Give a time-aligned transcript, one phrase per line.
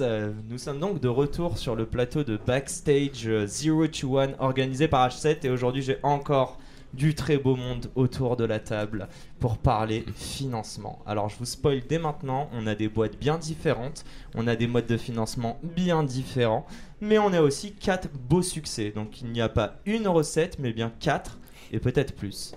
[0.00, 4.34] Euh, nous sommes donc de retour sur le plateau de Backstage euh, Zero to One
[4.38, 6.56] organisé par H7 et aujourd'hui j'ai encore
[6.94, 9.06] du très beau monde autour de la table
[9.38, 11.00] pour parler financement.
[11.04, 14.66] Alors je vous spoil dès maintenant, on a des boîtes bien différentes, on a des
[14.66, 16.64] modes de financement bien différents,
[17.02, 18.92] mais on a aussi quatre beaux succès.
[18.92, 21.38] Donc il n'y a pas une recette, mais bien quatre
[21.70, 22.54] et peut-être plus.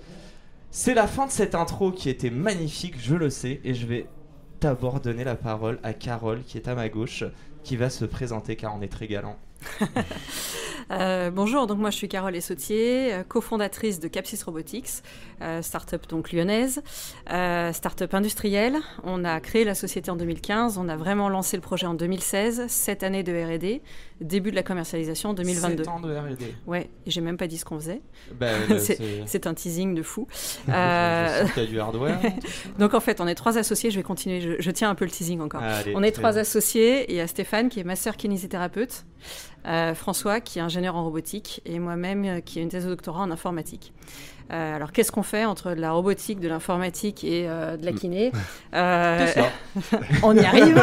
[0.71, 4.05] C'est la fin de cette intro qui était magnifique, je le sais, et je vais
[4.61, 7.23] d'abord donner la parole à Carole qui est à ma gauche,
[7.63, 9.37] qui va se présenter car on est très galant.
[10.91, 14.89] Euh, bonjour, donc moi je suis Carole Essautier, euh, cofondatrice de Capsis Robotics,
[15.39, 16.81] euh, start-up donc lyonnaise,
[17.31, 18.75] euh, start-up industrielle.
[19.03, 22.65] On a créé la société en 2015, on a vraiment lancé le projet en 2016,
[22.69, 23.83] cette année de R&D,
[24.19, 25.83] début de la commercialisation en 2022.
[25.83, 26.55] 7 ans de R&D.
[26.65, 28.01] Ouais, et j'ai même pas dit ce qu'on faisait.
[28.33, 29.45] Ben, C'est- c'est...
[29.45, 30.27] Un teasing de fou.
[30.69, 32.19] Euh, du hardware.
[32.79, 33.91] donc en fait, on est trois associés.
[33.91, 34.41] Je vais continuer.
[34.41, 35.61] Je, je tiens un peu le teasing encore.
[35.61, 36.41] Allez, On est trois bien.
[36.41, 37.05] associés.
[37.09, 39.05] Il y a Stéphane qui est masseur kinésithérapeute,
[39.93, 43.21] François qui est ingénieur en robotique et moi-même euh, qui ai une thèse de doctorat
[43.21, 43.93] en informatique.
[44.51, 47.91] Euh, alors qu'est-ce qu'on fait entre de la robotique, de l'informatique et euh, de la
[47.91, 48.31] kiné?
[48.73, 49.99] Euh, C'est ça.
[50.23, 50.81] On y arrive.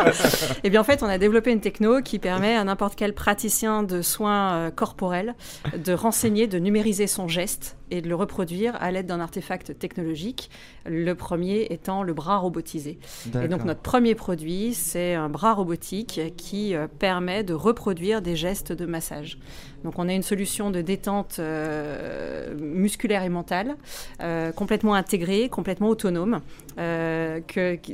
[0.64, 3.82] Et bien en fait, on a développé une techno qui permet à n'importe quel praticien
[3.82, 5.34] de soins euh, corporels
[5.76, 10.50] de renseigner, de numériser son geste et de le reproduire à l'aide d'un artefact technologique.
[10.86, 12.98] Le premier étant le bras robotisé.
[13.42, 18.36] Et donc notre premier produit, c'est un bras robotique qui euh, permet de reproduire des
[18.36, 19.38] gestes de massage.
[19.84, 23.76] Donc on a une solution de détente euh, musculaire et mentale,
[24.22, 26.40] euh, complètement intégrée, complètement autonome,
[26.78, 27.40] euh,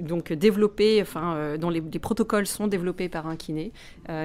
[0.01, 1.05] donc développée,
[1.59, 3.73] dont les, les protocoles sont développés par un kiné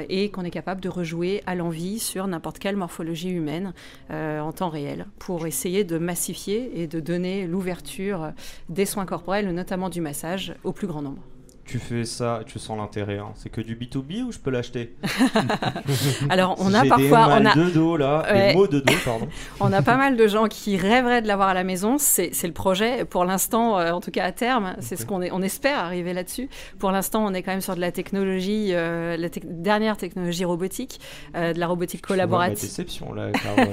[0.09, 3.73] et qu'on est capable de rejouer à l'envie sur n'importe quelle morphologie humaine
[4.09, 8.31] en temps réel pour essayer de massifier et de donner l'ouverture
[8.69, 11.21] des soins corporels, notamment du massage, au plus grand nombre.
[11.63, 13.17] Tu fais ça, tu sens l'intérêt.
[13.19, 13.31] hein.
[13.35, 14.95] C'est que du B2B ou je peux l'acheter
[16.29, 18.47] Alors on a parfois, des on a, de dos là, Ouais.
[18.49, 19.27] des mots de dos, pardon.
[19.59, 21.97] on a pas mal de gens qui rêveraient de l'avoir à la maison.
[21.97, 23.05] C'est le projet.
[23.05, 26.49] Pour l'instant, euh, en tout cas à terme, c'est ce qu'on on espère arriver là-dessus.
[26.79, 30.99] Pour l'instant, on est quand même sur de la technologie, euh, la dernière technologie robotique,
[31.35, 32.61] euh, de la robotique Je collaborative.
[32.69, 33.27] déception là,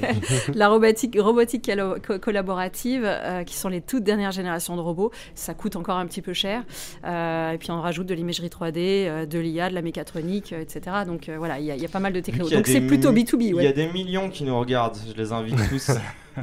[0.54, 3.08] la robotique, robotique callo- co- collaborative,
[3.46, 5.10] qui sont les toutes dernières générations de robots.
[5.34, 6.62] Ça coûte encore un petit peu cher.
[7.04, 8.74] Et puis on rajoute de l'imagerie 3D,
[9.08, 10.80] euh, de l'IA, de la mécatronique, euh, etc.
[11.06, 12.44] Donc euh, voilà, il y, a- il y a pas mal de Vu techno.
[12.44, 13.42] qu'il y a Donc c'est plutôt mi- B2B.
[13.58, 15.90] Il y a des millions qui nous regardent, je les invite tous.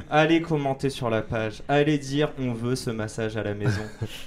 [0.09, 3.79] Allez commenter sur la page, allez dire on veut ce massage à la maison.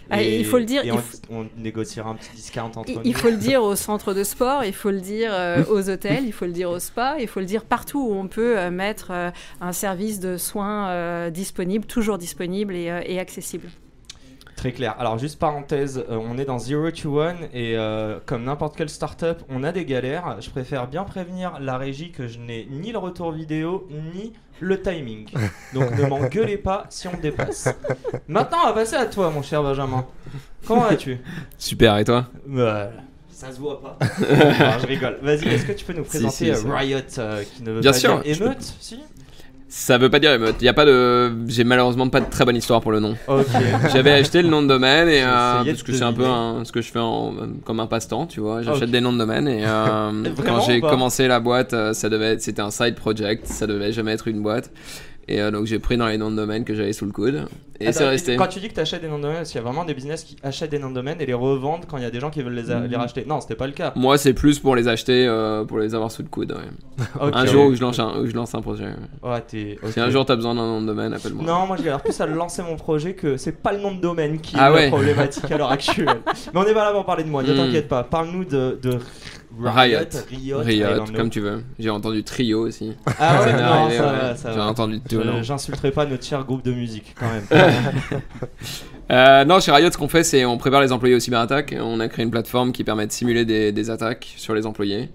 [0.08, 2.94] Ah, il faut le dire, Et on, faut- on négociera un petit discount entre Il,
[2.96, 3.02] nous.
[3.04, 6.24] il faut le dire au centre de sport, il faut le dire euh, aux hôtels,
[6.24, 8.70] il faut le dire au spa, il faut le dire partout où on peut euh,
[8.70, 9.30] mettre euh,
[9.60, 13.68] un service de soins euh, disponible, toujours disponible et, euh, et accessible.
[14.58, 14.96] Très clair.
[14.98, 18.88] Alors juste parenthèse, euh, on est dans Zero to One et euh, comme n'importe quelle
[18.88, 20.38] startup, on a des galères.
[20.40, 24.82] Je préfère bien prévenir la régie que je n'ai ni le retour vidéo ni le
[24.82, 25.26] timing.
[25.74, 27.68] Donc ne m'engueulez pas si on dépasse.
[28.26, 30.04] Maintenant, on va passer à toi, mon cher Benjamin.
[30.66, 31.18] Comment vas-tu?
[31.56, 32.26] Super, et toi?
[32.44, 32.90] Bah,
[33.30, 33.96] Ça se voit pas.
[34.18, 35.18] Non, je rigole.
[35.22, 36.74] Vas-y, est-ce que tu peux nous présenter si, euh.
[36.74, 38.98] Riot euh, qui ne veut Bien pas sûr, dire je peux- émeute Si?
[39.70, 40.62] Ça veut pas dire émeute.
[40.62, 41.30] Y a pas de.
[41.46, 43.16] J'ai malheureusement pas de très bonne histoire pour le nom.
[43.26, 43.44] Ok.
[43.92, 46.72] J'avais acheté le nom de domaine et euh, parce que c'est un peu un- ce
[46.72, 47.34] que je fais en-
[47.64, 48.62] comme un passe-temps, tu vois.
[48.62, 50.10] J'achète des noms de domaine et euh,
[50.46, 53.92] quand j'ai commencé la boîte, euh, ça devait être, c'était un side project, ça devait
[53.92, 54.70] jamais être une boîte.
[55.30, 57.44] Et euh, donc j'ai pris dans les noms de domaine que j'avais sous le coude
[57.80, 58.34] et c'est resté.
[58.36, 59.84] Quand tu dis que tu achètes des noms de domaine, est-ce qu'il y a vraiment
[59.84, 62.10] des business qui achètent des noms de domaine et les revendent quand il y a
[62.10, 63.24] des gens qui veulent les, a- les racheter?
[63.26, 63.92] Non, c'était pas le cas.
[63.94, 66.52] Moi, c'est plus pour les acheter, euh, pour les avoir sous le coude.
[66.52, 67.04] ouais.
[67.20, 67.30] Ok.
[67.34, 68.86] Un jour où je lance un, où je lance un projet.
[69.22, 69.92] Ouais, t'es- ok.
[69.92, 71.44] Si un jour t'as besoin d'un nom de domaine, appelle-moi.
[71.44, 74.00] Non, moi je galère plus à lancer mon projet que c'est pas le nom de
[74.00, 74.82] domaine qui Ah est ouais.
[74.84, 76.08] la problématique à l'heure actuelle.
[76.54, 77.56] Mais on est pas là pour parler de moi, ne Hmm.
[77.56, 78.02] t'inquiète pas.
[78.02, 78.98] Parle-nous de, de
[79.60, 79.98] Riot.
[80.60, 81.62] Riot, comme tu veux.
[81.78, 82.92] J'ai entendu trio aussi.
[83.18, 84.12] Ah ouais, non, arrivé, ça ouais.
[84.18, 84.66] va, ça J'ai va.
[84.66, 85.16] entendu tout.
[85.16, 85.42] Je- non.
[85.42, 87.44] J'insulterai pas notre cher groupe de musique quand même.
[89.10, 91.74] Euh, non, chez Riot, ce qu'on fait, c'est on prépare les employés aux cyberattaques.
[91.80, 95.08] On a créé une plateforme qui permet de simuler des, des attaques sur les employés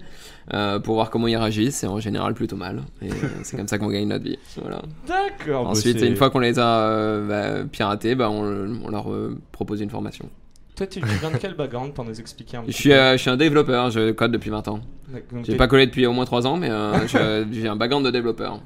[0.52, 1.84] euh, pour voir comment ils réagissent.
[1.84, 2.82] Et en général, plutôt mal.
[3.02, 3.14] Et euh,
[3.44, 4.36] c'est comme ça qu'on gagne notre vie.
[4.60, 4.82] Voilà.
[5.06, 5.62] D'accord.
[5.62, 9.12] bah, Ensuite, c'est- une fois qu'on les a euh, bah, piratés, bah, on, on leur
[9.12, 10.28] euh, propose une formation.
[10.76, 13.12] Toi, tu, viens de quel background pour nous expliquer un Je petit suis, peu euh,
[13.12, 14.80] je suis un développeur, je code depuis 20 ans.
[15.32, 18.04] Donc, J'ai pas collé depuis au moins 3 ans, mais euh, je- j'ai un background
[18.04, 18.60] de développeur.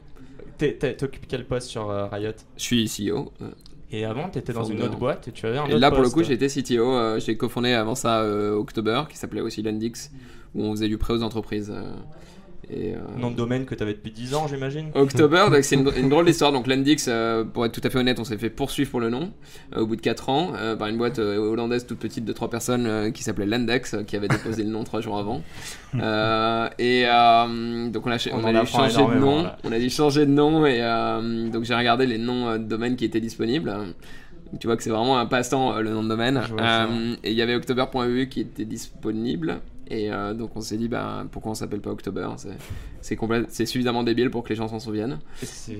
[0.56, 2.32] t'es- t'es- T'occupes quel poste sur euh, Riot?
[2.56, 3.30] Je suis CEO.
[3.42, 3.50] euh,
[3.92, 4.88] Et avant, t'étais dans une Founder.
[4.90, 6.14] autre boîte et tu avais un Et autre là, pour le poste.
[6.14, 6.94] coup, j'ai été CTO.
[6.94, 10.10] euh, j'ai cofondé avant ça euh, October, qui s'appelait aussi Lendix,
[10.54, 11.70] où on faisait du prêt aux entreprises.
[11.74, 11.92] euh,
[12.70, 15.90] et, euh, Nom de domaine que t'avais depuis 10 ans, j'imagine October, donc c'est une,
[15.96, 16.52] une drôle d'histoire.
[16.52, 19.10] Donc Lendix, euh, pour être tout à fait honnête, on s'est fait poursuivre pour le
[19.10, 19.32] nom
[19.76, 22.32] euh, au bout de 4 ans euh, par une boîte euh, hollandaise toute petite de
[22.32, 25.42] 3 personnes euh, qui s'appelait Lendex, euh, qui avait déposé le nom 3 jours avant.
[25.94, 29.42] Euh, et euh, donc on a, ch- On on en a dû changer de nom.
[29.44, 29.56] là.
[29.64, 32.64] On a dû changer de nom et euh, donc j'ai regardé les noms euh, de
[32.64, 33.74] domaine qui étaient disponibles.
[34.60, 36.40] Tu vois que c'est vraiment un passe-temps euh, le nom de domaine.
[36.60, 39.60] Euh, et il y avait october.eu qui était disponible.
[39.90, 43.16] Et euh, donc on s'est dit bah, pourquoi on s'appelle pas October C'est-
[43.48, 45.18] c'est suffisamment débile pour que les gens s'en souviennent.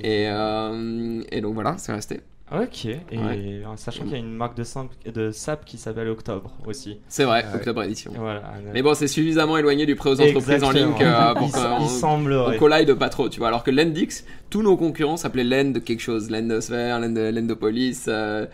[0.02, 2.20] Et, euh, et donc voilà, c'est resté.
[2.50, 3.62] Ok, et Ouais.
[3.66, 4.64] en sachant qu'il y a une marque de,
[5.12, 6.96] de sap qui s'appelle Octobre aussi.
[7.06, 7.56] C'est vrai, Ouais.
[7.56, 8.10] Octobre Edition.
[8.16, 8.43] Voilà.
[8.72, 12.94] Mais bon, c'est suffisamment éloigné du prêt aux entreprises en ligne euh, pour qu'on collide
[12.94, 13.49] pas trop, tu vois.
[13.49, 18.46] Alors que Lendix, tous nos concurrents s'appelaient Lend quelque chose, Lendosphère, Lend, Lendopolis, euh,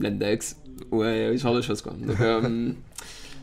[0.00, 0.56] Lendex,
[0.90, 1.92] ouais, ce genre de choses quoi.
[1.92, 2.72] Donc euh,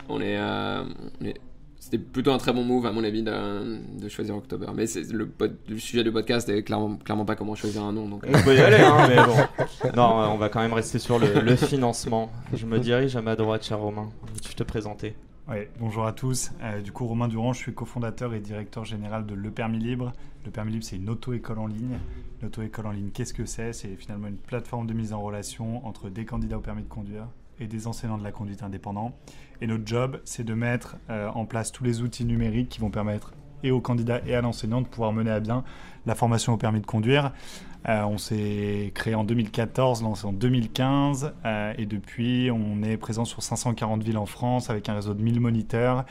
[0.09, 0.83] on est, euh,
[1.21, 1.39] on est-
[1.81, 4.67] c'était plutôt un très bon move à mon avis de, de choisir October.
[4.75, 7.94] Mais c'est le, pod- le sujet du podcast est clairement, clairement pas comment choisir un
[7.94, 8.07] nom.
[8.09, 9.94] Donc, On peut y aller, hein, mais bon.
[9.95, 12.29] Non, euh, on va quand même rester sur le, le financement.
[12.53, 14.09] Je me dirige à ma droite, cher Romain.
[14.44, 15.15] Tu te présenter.
[15.47, 16.51] Ouais, bonjour à tous.
[16.61, 20.11] Euh, du coup, Romain Durand, je suis cofondateur et directeur général de Le Permis Libre.
[20.45, 21.97] Le Permis Libre, c'est une auto-école en ligne.
[22.41, 23.73] Une auto-école en ligne, qu'est-ce que c'est?
[23.73, 27.25] C'est finalement une plateforme de mise en relation entre des candidats au permis de conduire
[27.59, 29.17] et des enseignants de la conduite indépendants.
[29.61, 32.91] Et notre job, c'est de mettre euh, en place tous les outils numériques qui vont
[32.91, 33.33] permettre
[33.63, 35.63] et aux candidats et à l'enseignant de pouvoir mener à bien
[36.06, 37.33] la formation au permis de conduire.
[37.88, 43.23] Euh, on s'est créé en 2014, lancé en 2015, euh, et depuis, on est présent
[43.23, 46.06] sur 540 villes en France avec un réseau de 1000 moniteurs.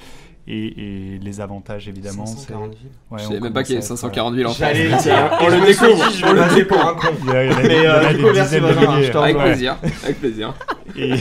[0.50, 2.47] Et, et les avantages, évidemment, c'est.
[2.49, 2.89] 540 villes.
[3.11, 4.59] Ouais, je on savais même pas qu'il y être, 540 villes en France.
[4.61, 6.11] J'allais Mais dire, on le découvre.
[6.11, 7.09] je vais le passer pour un con.
[7.23, 9.15] Il y a- il y a- Mais, il y a euh, des dizaines de milliers.
[9.17, 9.43] Avec Ouais.
[9.45, 10.55] plaisir, avec plaisir.
[10.97, 11.12] Et...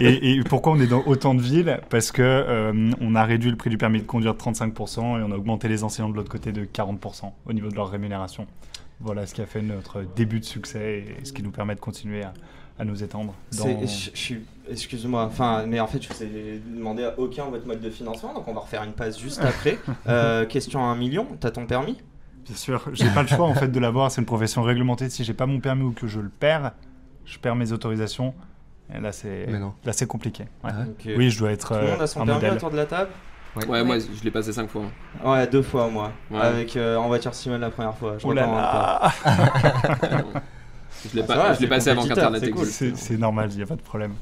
[0.00, 1.80] et, et pourquoi on est dans autant de villes?
[1.90, 5.22] Parce que euh, on a réduit le prix du permis de conduire de 35% et
[5.22, 8.46] on a augmenté les enseignants de l'autre côté de 40% au niveau de leur rémunération.
[9.00, 11.80] Voilà ce qui a fait notre début de succès et ce qui nous permet de
[11.80, 12.32] continuer à,
[12.78, 13.34] à nous étendre.
[13.56, 17.18] dans- C'est- Je, je suis, excuse-moi, enfin, mais en fait, je vous ai demandé à
[17.18, 19.78] aucun votre mode de financement, donc on va refaire une passe juste après.
[20.06, 21.98] Euh, question à un million, t'as ton permis?
[22.44, 24.10] Bien sûr, j'ai pas le choix en fait de l'avoir.
[24.10, 25.10] C'est une profession réglementée.
[25.10, 26.72] Si j'ai pas mon permis ou que je le perds,
[27.26, 28.32] je perds mes autorisations.
[28.94, 30.44] Et là, c'est là, compliqué.
[30.64, 30.70] Ouais.
[30.72, 32.56] Ah euh, Oui, je dois être Tout le euh, monde a son un permis modèle.
[32.56, 33.10] autour de la table?
[33.68, 34.82] Ouais, moi je l'ai passé 5 fois.
[35.24, 36.12] Ouais, deux fois moi.
[36.30, 36.38] Ouais.
[36.38, 38.16] Avec euh, en voiture Simone la première fois.
[38.18, 39.12] Je Oh là là
[41.10, 42.96] Je l'ai Ah, pas- je passé avant qu'Internet existe.
[42.96, 44.14] C'est normal, il n'y a pas de problème.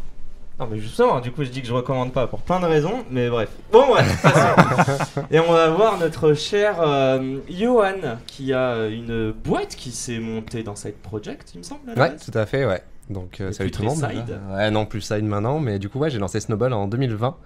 [0.59, 3.05] Non mais justement, du coup je dis que je recommande pas pour plein de raisons,
[3.11, 3.51] mais bref.
[3.71, 5.21] Bon ouais, passons.
[5.31, 10.63] Et on va voir notre cher euh, Johan qui a une boîte qui s'est montée
[10.63, 11.91] dans Side Project, il me semble.
[11.91, 12.25] à la Ouais, base.
[12.31, 12.83] tout à fait, ouais.
[13.09, 13.99] Donc, euh, salut tout le monde.
[13.99, 14.39] side.
[14.51, 15.61] Ouais, non, plus side maintenant.
[15.61, 17.37] Mais du coup, ouais, j'ai lancé Snowball en 2020,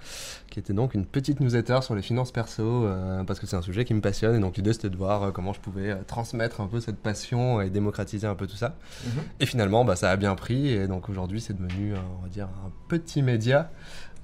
[0.49, 3.63] qui était donc une petite newsletter sur les finances perso, euh, parce que c'est un
[3.63, 4.35] sujet qui me passionne.
[4.37, 6.97] Et donc, l'idée, c'était de voir euh, comment je pouvais euh, transmettre un peu cette
[6.97, 8.75] passion et démocratiser un peu tout ça.
[9.05, 9.13] Mhm.
[9.41, 10.69] Et finalement, bah, ça a bien pris.
[10.69, 13.71] Et donc, aujourd'hui, c'est devenu, on va dire, un petit média.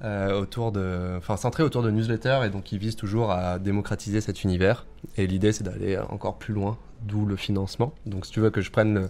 [0.03, 4.43] autour de, enfin centré autour de newsletters et donc qui vise toujours à démocratiser cet
[4.43, 4.85] univers.
[5.17, 7.91] Et l'idée c'est d'aller encore plus loin, d'où le financement.
[8.05, 9.09] Donc si tu veux que je prenne le-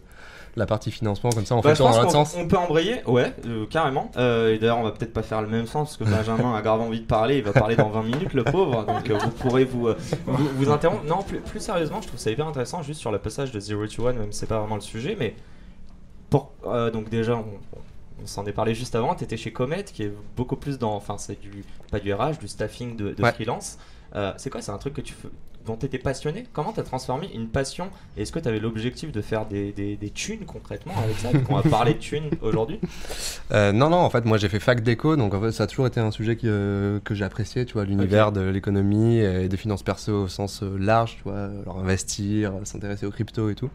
[0.58, 2.36] la partie financement comme ça, on Bah, fait dans sens.
[2.38, 4.12] on peut embrayer, ouais, euh, carrément.
[4.18, 6.62] Euh, et d'ailleurs, on va peut-être pas faire le même sens parce que Benjamin a
[6.62, 7.38] grave envie de parler.
[7.38, 8.84] Il va parler dans 20 minutes, le pauvre.
[8.86, 9.88] Donc euh, vous pourrez vous,
[10.26, 11.04] vous, vous interrompre.
[11.06, 13.86] Non, plus, plus sérieusement, je trouve ça hyper intéressant juste sur le passage de Zero
[13.88, 15.16] to One, même si c'est pas vraiment le sujet.
[15.20, 15.36] Mais
[16.30, 16.52] pour,
[16.92, 17.46] donc déjà, on,
[18.24, 19.16] on s'en est parlé juste avant.
[19.16, 22.40] Tu étais chez Comet, qui est beaucoup plus dans, enfin, c'est du pas du RH,
[22.40, 23.32] du staffing de, de Ouais.
[23.32, 23.78] freelance.
[24.38, 25.28] C'est quoi C'est un truc que tu fais
[25.68, 29.12] dont tu étais passionné Comment tu as transformé une passion Est-ce que tu avais l'objectif
[29.12, 32.80] de faire des, des, des thunes concrètement avec ça qu'on va parler de thunes aujourd'hui?
[33.54, 35.68] Euh, non, non, en fait, moi j'ai fait fac d'éco, donc en fait, ça a
[35.68, 39.48] toujours été un sujet qui, euh, que j'ai apprécié, tu vois, l'univers de l'économie et
[39.48, 43.56] des finances perso au sens euh, large, tu vois, alors investir, s'intéresser aux crypto et
[43.56, 43.70] tout.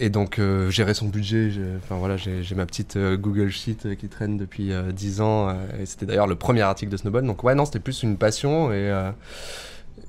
[0.00, 4.08] Et donc, euh, gérer son budget, j'ai- enfin voilà, j'ai ma petite Google Sheet qui
[4.08, 7.54] traîne depuis euh, 10 ans, et c'était d'ailleurs le premier article de Snowball, donc ouais,
[7.54, 8.90] non, c'était plus une passion et.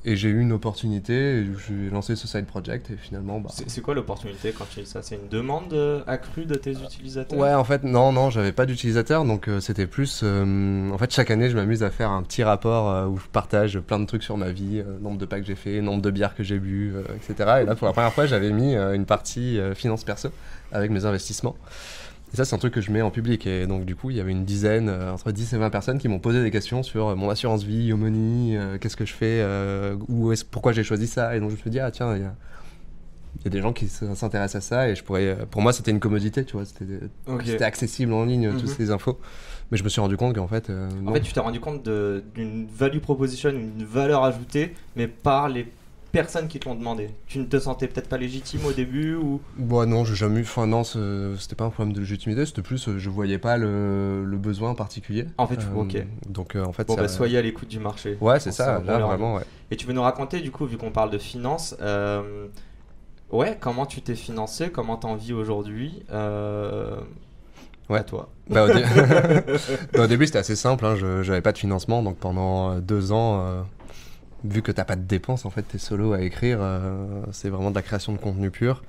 [0.06, 3.82] Et j'ai eu une opportunité, et j'ai lancé ce side project et finalement, bah, C'est
[3.82, 5.02] quoi l'opportunité quand tu dis ça?
[5.02, 7.40] C'est une demande euh, accrue de tes utilisateurs?
[7.40, 10.22] Ouais, en fait, non, non, j'avais pas d'utilisateur, donc euh, c'était plus.
[10.24, 13.28] euh, en fait, chaque année, je m'amuse à faire un petit rapport euh, où je
[13.32, 16.12] partage plein de trucs sur ma vie, nombre de pas que j'ai fait, nombre de
[16.12, 17.60] bières que j'ai bu, etc.
[17.62, 20.30] Et là, pour la première fois, j'avais mis une partie finance perso
[20.72, 21.56] avec mes investissements.
[22.34, 23.46] Et ça, c'est un truc que je mets en public.
[23.46, 25.98] Et donc, du coup, il y avait une dizaine, euh, entre 10 et 20 personnes
[26.00, 29.14] qui m'ont posé des questions sur euh, mon assurance vie, Yomoni, euh, qu'est-ce que je
[29.14, 31.36] fais, euh, où est pourquoi j'ai choisi ça.
[31.36, 32.34] Et donc, je me suis dit, ah tiens, il y a,
[33.40, 34.90] il y a des gens qui s'intéressent à ça.
[34.90, 36.66] Et je pourrais, pour moi, c'était une commodité, tu vois.
[36.66, 38.58] C'était accessible en ligne, Mhm.
[38.60, 39.20] toutes ces infos.
[39.72, 41.84] Mais je me suis rendu compte qu'en fait, euh, En fait, tu t'es rendu compte
[41.88, 45.68] d'une value proposition, une valeur ajoutée, mais par les
[46.14, 47.10] personnes qui te l'ont demandé.
[47.28, 49.42] Tu ne te sentais peut-être pas légitime au début ou?
[49.58, 50.44] Bon, non, j'ai jamais eu.
[50.44, 53.58] Enfin, non, ce- c'était pas un problème de légitimité, c'était plus, euh, je voyais pas
[53.58, 55.26] le, le besoin particulier.
[55.38, 56.06] En fait, tu- Euh, ok.
[56.30, 58.18] Donc, euh, en fait, Bon, ça- bah, soyez à l'écoute du marché.
[58.22, 59.42] Ouais, c'est ça, là, vraiment, ouais.
[59.72, 62.46] Et tu veux nous raconter, du coup, vu qu'on parle de finances, euh,
[63.32, 66.04] ouais, comment tu t'es financé, comment t'en vis aujourd'hui
[67.90, 68.00] Ouais.
[68.00, 68.30] à toi?
[68.50, 68.84] Bah, au, dé-
[69.94, 70.86] Bah, au début, c'était assez simple.
[70.86, 70.96] Hein.
[70.96, 73.66] Je j'avais pas de financement, donc pendant deux ans,
[74.44, 76.58] vu que t'as pas de dépenses, en fait, t'es solo à écrire.
[76.62, 78.84] euh, c'est vraiment de la création de contenu pur.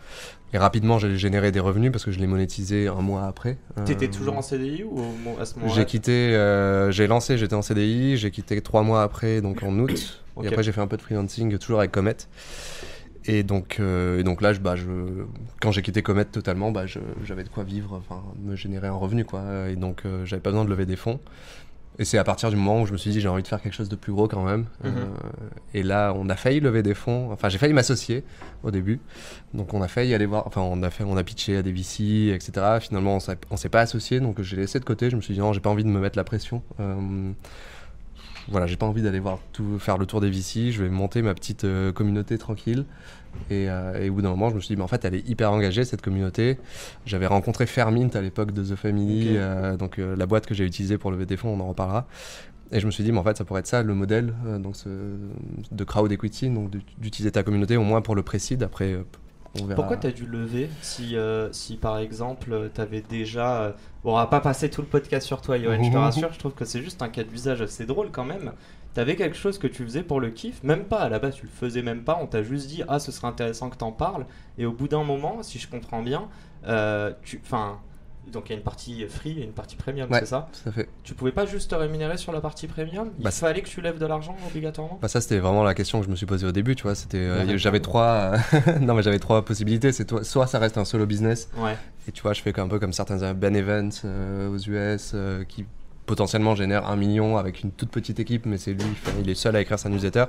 [0.52, 3.56] Et rapidement, j'ai généré des revenus parce que je l'ai monétisé un mois après.
[3.84, 5.00] T'étais Euh, toujours en CDI ou
[5.40, 9.02] à ce moment-là J'ai quitté, euh, j'ai lancé, j'étais en CDI, j'ai quitté trois mois
[9.02, 10.22] après, donc en août.
[10.42, 12.16] Et après, j'ai fait un peu de freelancing, toujours avec Comet.
[13.26, 14.84] Et donc, et donc là, je, bah, je,
[15.60, 16.84] quand j'ai quitté Comet totalement, bah,
[17.24, 19.42] j'avais de quoi vivre, enfin, me générer un revenu, quoi.
[19.70, 21.20] Et donc, j'avais pas besoin de lever des fonds.
[21.98, 23.62] Et c'est à partir du moment où je me suis dit, j'ai envie de faire
[23.62, 24.66] quelque chose de plus gros quand même.
[24.82, 24.90] Mhm.
[24.96, 25.04] Euh,
[25.74, 27.30] et là, on a failli lever des fonds.
[27.32, 28.24] Enfin, j'ai failli m'associer
[28.64, 28.98] au début.
[29.52, 30.44] Donc, on a failli aller voir.
[30.46, 32.78] Enfin, on a fait, on a pitché à des VC, etc.
[32.80, 34.18] Finalement, on s'est- on s'est pas associé.
[34.18, 35.08] Donc, j'ai laissé de côté.
[35.08, 36.62] Je me suis dit, non, j'ai pas envie de me mettre la pression.
[36.80, 37.30] Euh,
[38.48, 40.70] voilà, j'ai pas envie d'aller voir tout, faire le tour des VC.
[40.72, 42.84] Je vais monter ma petite euh, communauté tranquille.
[43.50, 45.14] Et, euh, et au bout d'un moment, je me suis dit, mais en fait, elle
[45.14, 46.58] est hyper engagée, cette communauté.
[47.06, 50.64] J'avais rencontré Fairmint à l'époque de The Family, euh, donc euh, la boîte que j'ai
[50.64, 52.06] utilisée pour lever des fonds, on en reparlera.
[52.72, 54.74] Et je me suis dit, mais en fait, ça pourrait être ça le modèle donc
[54.76, 54.88] ce-
[55.70, 58.62] de crowd equity, donc d'ut- d'utiliser ta communauté au moins pour le précide.
[58.62, 58.96] Après,
[59.60, 59.76] on verra.
[59.76, 61.14] Pourquoi t'as dû lever si,
[61.52, 63.62] si par exemple t'avais déjà.
[63.62, 63.72] euh,
[64.02, 66.38] bon, on va pas passer tout le podcast sur toi, Yoann, je te rassure, je
[66.38, 68.52] trouve que c'est juste un cas d'usage assez drôle quand même.
[68.94, 71.42] T'avais quelque chose que tu faisais pour le kiff, même pas à la base, tu
[71.46, 74.24] le faisais même pas, on t'a juste dit ah ce serait intéressant que t'en parles,
[74.56, 76.28] et au bout d'un moment, si je comprends bien,
[76.66, 77.40] euh, tu.
[77.44, 77.78] Enfin.
[78.32, 80.20] Donc il y a une partie free et une partie premium, Ouais.
[80.20, 80.48] c'est ça?
[80.62, 80.88] Tout à fait.
[81.02, 83.10] Tu pouvais pas juste te rémunérer sur la partie premium?
[83.18, 84.98] Il Bah, fallait que tu lèves de l'argent obligatoirement?
[85.02, 86.94] Bah ça c'était vraiment la question que je me suis posée au début, tu vois.
[86.94, 88.32] C'était, euh, j'avais trois,
[88.80, 89.92] non mais j'avais trois possibilités.
[89.92, 91.76] C'est toi, soit ça reste un solo business, Ouais.
[92.08, 95.12] Et tu vois, je fais un peu comme certains euh, Ben Events euh, aux US
[95.14, 95.66] euh, qui
[96.06, 98.84] potentiellement génèrent un million avec une toute petite équipe, mais c'est lui,
[99.20, 100.26] il, est seul à écrire sa newsletter.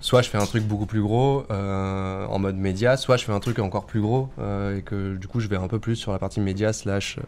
[0.00, 3.32] Soit je fais un truc beaucoup plus gros euh, en mode média, soit je fais
[3.32, 5.96] un truc encore plus gros euh, et que du coup je vais un peu plus
[5.96, 7.22] sur la partie média slash euh,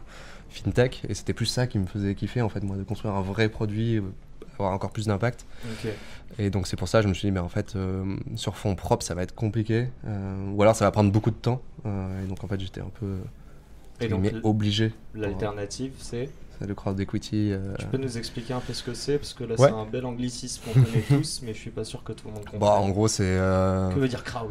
[0.50, 1.02] fintech.
[1.08, 3.48] Et c'était plus ça qui me faisait kiffer en fait, moi, de construire un vrai
[3.48, 4.02] produit,
[4.54, 5.46] avoir encore plus d'impact.
[6.38, 8.56] Et donc c'est pour ça que je me suis dit, mais en fait, euh, sur
[8.56, 9.88] fond propre, ça va être compliqué.
[10.52, 11.62] ou alors ça va prendre beaucoup de temps.
[11.84, 13.16] et donc en fait, j'étais un peu
[14.00, 14.92] Et donc mais obligé.
[15.14, 17.52] l'alternative c'est C'est le crowd equity.
[17.52, 19.68] euh, Tu peux nous expliquer un peu ce que c'est Parce que là, Ouais.
[19.68, 22.32] c'est un bel anglicisme qu'on connaît tous, mais je suis pas sûr que tout le
[22.34, 22.60] monde comprenne.
[22.60, 23.24] Bah, en gros, c'est.
[23.24, 24.50] euh, Que veut dire crowd?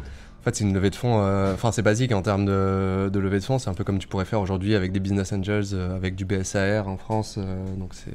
[0.50, 1.20] Fait, c'est une levée de fonds.
[1.22, 3.58] euh, Enfin, c'est basique en termes de, de levée de fonds.
[3.58, 6.24] C'est un peu comme tu pourrais faire aujourd'hui avec des business angels, euh, avec du
[6.24, 7.36] BSAR en France.
[7.38, 8.12] euh, donc, c'est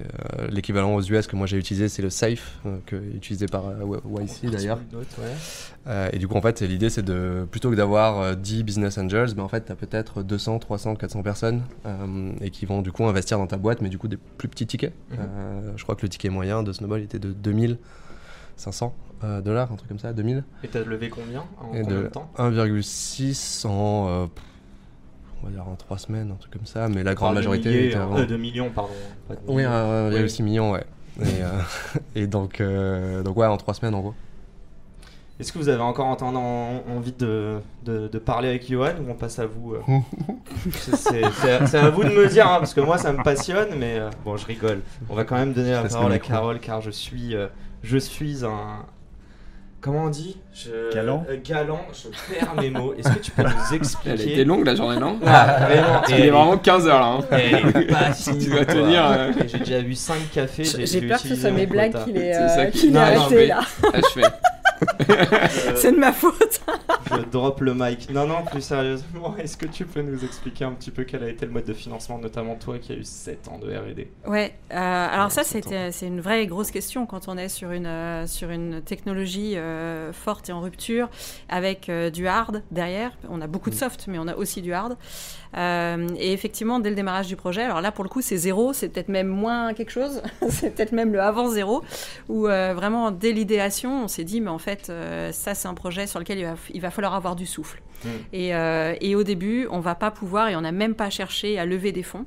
[0.51, 3.63] l'équivalent aux US que moi j'ai utilisé, c'est le SAFE, que, utilisé par
[4.21, 4.79] YC d'ailleurs.
[5.85, 6.09] Ouais.
[6.13, 9.33] Et du coup, en fait, l'idée, c'est de plutôt que d'avoir euh, 10 business angels,
[9.35, 11.61] ben, en fait, tu as peut-être 200, 300, 400 personnes
[12.41, 14.67] et qui vont du coup investir dans ta boîte, mais du coup, des plus petits
[14.67, 14.93] tickets.
[15.11, 15.17] Mhm.
[15.19, 17.31] Euh, je crois que le ticket moyen de Snowball était de
[18.61, 20.43] 2500 euh, dollars, un truc comme ça, 2000.
[20.63, 22.29] Et t'as levé combien En Et combien de, de temps?
[22.37, 24.07] 1,6 en.
[24.09, 24.25] euh,
[25.43, 27.87] on va dire en 3 semaines, un truc comme ça, mais la grande majorité milliers,
[27.87, 28.03] était hein.
[28.03, 28.19] avant.
[28.19, 28.91] Euh, de millions, pardon.
[29.29, 29.71] de Oui, millions.
[29.71, 30.85] 1,6 million, ouais.
[31.21, 31.41] Et,
[32.21, 34.13] et donc, donc, ouais, en 3 semaines en gros.
[35.41, 39.09] Est-ce que vous avez encore entendu- en- envie de, de, de parler avec Johan ou
[39.11, 39.79] on passe à vous euh
[40.71, 44.09] C'est- à vous de me dire, hein, parce que moi ça me passionne, mais euh,
[44.23, 44.81] bon, je rigole.
[45.09, 46.19] On va quand même donner la parole à.
[46.19, 47.47] Carole car je suis, euh,
[47.83, 48.85] je suis un.
[49.81, 50.37] Comment on dit?
[50.53, 50.93] Je...
[50.93, 52.93] Galant euh, Galant, je perds mes mots.
[52.95, 54.09] Est-ce que tu peux nous expliquer?
[54.11, 55.17] Elle a été longue la journée, non?
[55.25, 57.05] Ah, vraiment, qu'il est elle vraiment 15h là.
[57.05, 57.19] hein.
[57.31, 59.31] Elle est pas finie, Tu dois tenir, euh.
[59.47, 60.65] J'ai déjà vu 5 cafés.
[60.65, 62.03] J'ai peur que ce soit mes blagues quota.
[62.05, 63.59] qui les, C'est ça euh, non, arrêté mais- là.
[63.91, 64.23] Achevé.
[64.25, 64.29] Euh,
[65.75, 66.61] C'est de ma faute.
[67.11, 68.09] Je drop le mic.
[68.09, 71.29] Non, non, plus sérieusement, est-ce que tu peux nous expliquer un petit peu quel a
[71.29, 74.53] été le mode de financement, notamment toi qui as eu 7 ans de RD Ouais,
[74.71, 77.71] euh, alors ça, Ouais, c'est c'était- c'est une vraie grosse question quand on est sur
[77.71, 81.09] une, euh, sur une technologie euh, forte et en rupture
[81.49, 83.11] avec euh, du hard derrière.
[83.29, 84.97] On a beaucoup de soft, mais on a aussi du hard.
[85.57, 88.73] Euh, et effectivement, dès le démarrage du projet, alors là, pour le coup, c'est zéro,
[88.73, 91.83] c'est peut-être même moins quelque chose, c'est peut-être même le avant zéro,
[92.29, 95.73] où euh, vraiment, dès l'idéation, on s'est dit, mais en fait, euh, ça, c'est un
[95.73, 97.81] projet sur lequel il va, il va falloir avoir du souffle.
[98.03, 98.09] Mm.
[98.33, 98.49] Et,
[99.01, 101.91] et au début, on va pas pouvoir, et on n'a même pas cherché à lever
[101.91, 102.25] des fonds.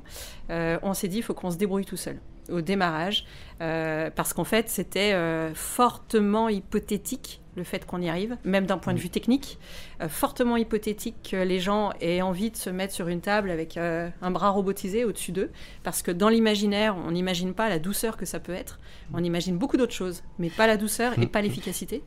[0.49, 3.25] On s'est dit, il faut qu'on se débrouille tout seul au démarrage,
[3.59, 5.13] parce qu'en fait, c'était
[5.53, 9.57] fortement hypothétique le fait qu'on y arrive, même d'un point de vue technique,
[10.01, 13.77] euh, fortement hypothétique que les gens aient envie de se mettre sur une table avec
[13.77, 15.51] euh, un bras robotisé au-dessus d'eux,
[15.83, 18.79] parce que dans l'imaginaire, on n'imagine pas la douceur que ça peut être,
[19.13, 22.03] on imagine beaucoup d'autres choses, mais pas la douceur et pas l'efficacité.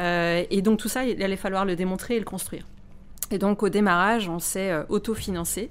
[0.00, 2.66] Euh, et donc tout ça, il allait falloir le démontrer et le construire.
[3.32, 5.70] Et donc au démarrage, on s'est euh, autofinancé,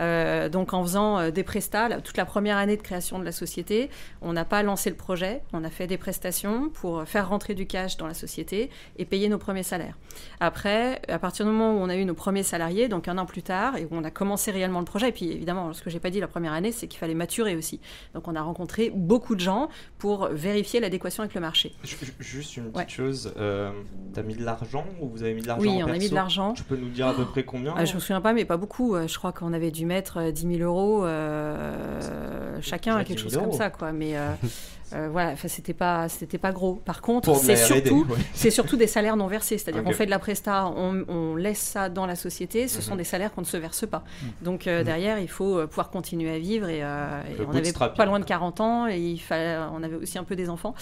[0.00, 1.88] euh, donc en faisant euh, des prestats.
[1.88, 3.90] là, toute la première année de création de la société,
[4.22, 7.66] on n'a pas lancé le projet, on a fait des prestations pour faire rentrer du
[7.66, 9.96] cash dans la société et payer nos premiers salaires.
[10.40, 13.26] Après, à partir du moment où on a eu nos premiers salariés, donc un an
[13.26, 15.90] plus tard, et où on a commencé réellement le projet, et puis évidemment, ce que
[15.90, 17.80] j'ai pas dit la première année, c'est qu'il fallait maturer aussi.
[18.14, 21.72] Donc on a rencontré beaucoup de gens pour vérifier l'adéquation avec le marché.
[21.84, 22.88] Ju- ju- Juste une petite Ouais.
[22.88, 23.70] chose, euh,
[24.12, 26.14] t'as mis de l'argent ou vous avez mis de l'argent Oui, on a mis de
[26.14, 26.52] l'argent.
[26.54, 28.56] Tu peux nous dire à peu près combien Ah, je me souviens pas, mais pas
[28.56, 28.94] beaucoup.
[28.96, 33.30] Euh, Je crois qu'on avait dû mettre euh, 10 000 euros euh, chacun, quelque 10
[33.30, 33.92] 000 chose comme ça, quoi.
[33.92, 34.30] Mais euh,
[34.94, 36.74] euh, voilà, c'était pas, c'était pas gros.
[36.74, 38.16] Par contre, c'est surtout, ouais.
[38.34, 39.58] c'est surtout des salaires non versés.
[39.58, 42.68] C'est-à-dire qu'on fait de la presta, on, on laisse ça dans la société.
[42.68, 42.98] Ce sont Mhm.
[42.98, 44.04] des salaires qu'on ne se verse pas.
[44.42, 46.68] Donc euh, derrière, il faut euh, pouvoir continuer à vivre.
[46.68, 50.18] Et, euh, on avait pas loin de 40 ans et il fallait, on avait aussi
[50.18, 50.74] un peu des enfants.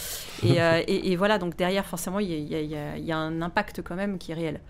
[0.44, 3.42] Et, euh, et- et voilà, donc derrière, forcément, y y y il y a un
[3.42, 4.60] impact quand même qui est réel.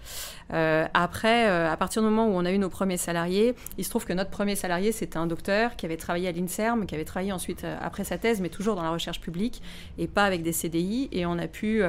[0.52, 3.84] Euh, après, euh, à partir du moment où on a eu nos premiers salariés, il
[3.84, 6.94] se trouve que notre premier salarié, c'était un docteur qui avait travaillé à l'INSERM, qui
[6.94, 9.62] avait travaillé ensuite euh, après sa thèse, mais toujours dans la recherche publique
[9.98, 11.08] et pas avec des CDI.
[11.12, 11.82] Et on a pu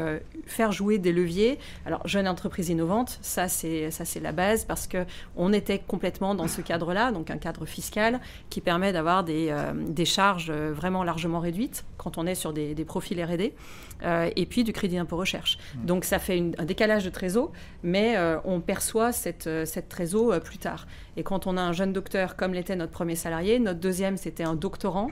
[0.46, 1.60] faire jouer des leviers.
[1.86, 6.36] Alors, jeune entreprise innovante, ça c'est ça c'est la base parce que on était complètement
[6.36, 8.20] dans ce cadre-là, donc un cadre fiscal
[8.50, 9.56] qui permet d'avoir des,
[9.88, 13.54] des charges vraiment largement réduites quand on est sur des, des profils R&D
[14.04, 15.58] euh, et puis du crédit d'impôt recherche.
[15.84, 17.52] Donc ça fait une- un décalage de trésor,
[17.84, 20.86] mais euh, on perçoit cette, euh, cette trésor euh, plus tard.
[21.18, 24.44] Et quand on a un jeune docteur, comme l'était notre premier salarié, notre deuxième c'était
[24.44, 25.10] un doctorant,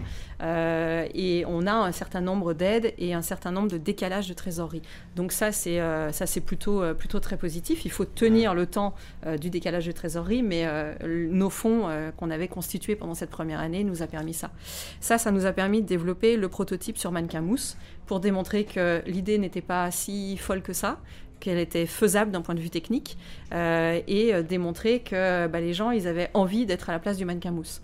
[1.14, 4.82] et on a un certain nombre d'aides et un certain nombre de décalages de trésorerie.
[5.16, 5.80] Donc ça c'est
[6.12, 7.86] ça c'est plutôt plutôt très positif.
[7.86, 8.94] Il faut tenir le temps
[9.40, 10.68] du décalage de trésorerie, mais
[11.08, 14.52] nos fonds qu'on avait constitués pendant cette première année nous a permis ça.
[15.00, 18.80] Ça, ça nous a permis de développer le prototype sur mannequin mousse pour démontrer que
[19.06, 21.00] l'idée n'était pas si folle que ça
[21.44, 23.18] qu'elle était faisable d'un point de vue technique
[23.54, 27.18] euh, et euh, démontrer que bah, les gens ils avaient envie d'être à la place
[27.18, 27.82] du mannequin mousse.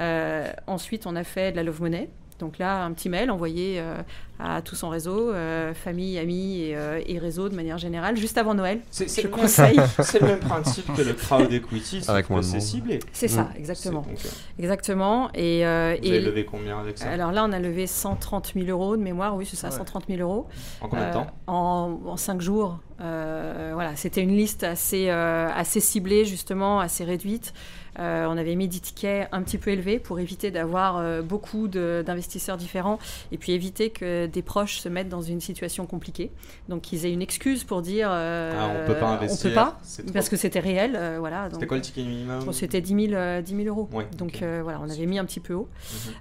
[0.00, 2.08] Euh, ensuite, on a fait de la love money.
[2.40, 3.94] Donc là, un petit mail envoyé euh,
[4.38, 8.38] à tout son réseau, euh, famille, amis et, euh, et réseau de manière générale, juste
[8.38, 8.80] avant Noël.
[8.90, 9.80] C'est le, même- conseille.
[10.02, 12.98] c'est le même principe que le crowd equity, Avec c'est ciblé.
[13.12, 13.56] C'est ça, Mm.
[13.58, 14.00] exactement.
[14.00, 14.18] Donc,
[14.58, 15.28] Exactement.
[15.34, 17.10] Et, euh, vous et avez levé combien avec ça?
[17.10, 19.76] Alors là, on a levé 130 000 euros de mémoire, oui, c'est ça, Ouais.
[19.76, 20.46] 130 000 euros.
[20.80, 22.78] En combien de Euh, temps en, en cinq jours.
[23.02, 27.52] Euh, voilà, c'était une liste assez, euh, assez ciblée, justement, assez réduite.
[27.98, 31.66] Euh, on avait mis des tickets un petit peu élevés pour éviter d'avoir euh, beaucoup
[31.68, 32.98] d'investisseurs différents
[33.32, 36.30] et puis éviter que des proches se mettent dans une situation compliquée.
[36.68, 39.50] Donc qu'ils aient une excuse pour dire euh, Ah, on peut pas on investir.
[39.50, 39.80] peut pas,
[40.12, 40.92] parce que c'était réel.
[40.94, 43.88] euh, voilà, C'était quoi le ticket minimum C'était 10 000, euh, 10 000 euros.
[43.92, 45.68] Ouais, Donc voilà, on avait mis un petit peu haut.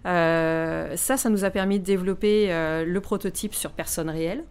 [0.06, 0.98] Mhm.
[0.98, 4.44] Ça, ça nous a permis de développer le prototype sur personnes réelles.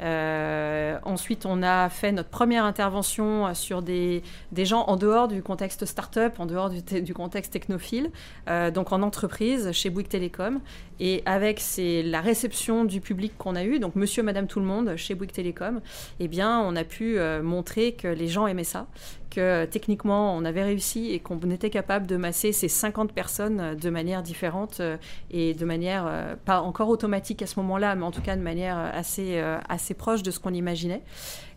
[0.00, 4.22] Euh, ensuite, on a fait notre première intervention sur des,
[4.56, 8.10] gens en dehors du contexte start-up, en dehors du, te- du contexte technophile,
[8.48, 10.60] euh, donc en entreprise, chez Bouygues Télécom.
[11.02, 14.96] Et avec la réception du public qu'on a eu, donc monsieur, madame, tout le monde,
[14.96, 15.80] chez Bouygues Télécom,
[16.18, 18.86] eh bien, on a pu euh, montrer que les gens aimaient ça,
[19.30, 23.74] que techniquement, on avait réussi et qu'on était capable de masser ces 50 personnes euh,
[23.74, 24.96] de manière différente euh,
[25.30, 28.42] et de manière euh, pas encore automatique à ce moment-là, mais en tout cas de
[28.42, 31.02] manière assez, assez proche de ce qu'on imaginait.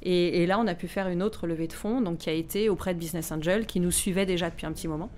[0.03, 2.33] Et, et là, on a pu faire une autre levée de fonds, donc qui a
[2.33, 5.09] été auprès de Business Angel, qui nous suivait déjà depuis un petit moment.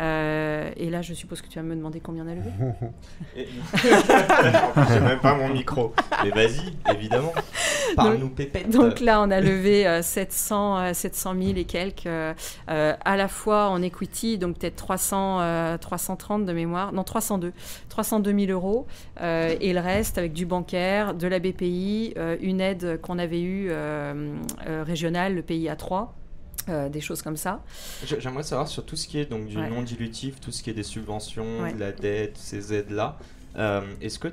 [0.00, 2.50] Euh, et là, je suppose que tu vas me demander combien on a levé.
[4.92, 5.94] J'ai même pas mon micro.
[6.24, 7.32] Mais vas-y, évidemment.
[7.94, 8.70] Parle-nous pépette.
[8.70, 12.34] Donc là, on a levé euh, 700, euh, 700 000 et quelques, euh,
[12.70, 17.52] euh, à la fois en equity, donc peut-être 300, euh, 330 de mémoire, non 302,
[17.88, 18.86] 302 000 euros,
[19.20, 23.42] euh, et le reste avec du bancaire, de la BPI, euh, une aide qu'on avait
[23.42, 23.70] eue
[24.24, 26.14] euh, euh, régionale, le pays à 3.
[26.90, 27.62] des choses comme ça.
[28.06, 29.68] J'aimerais savoir sur tout ce qui est donc du Ouais.
[29.68, 31.74] non dilutif, tout ce qui est des subventions, Ouais.
[31.74, 33.18] de la dette, ces aides-là.
[33.56, 34.28] euh, Est-ce que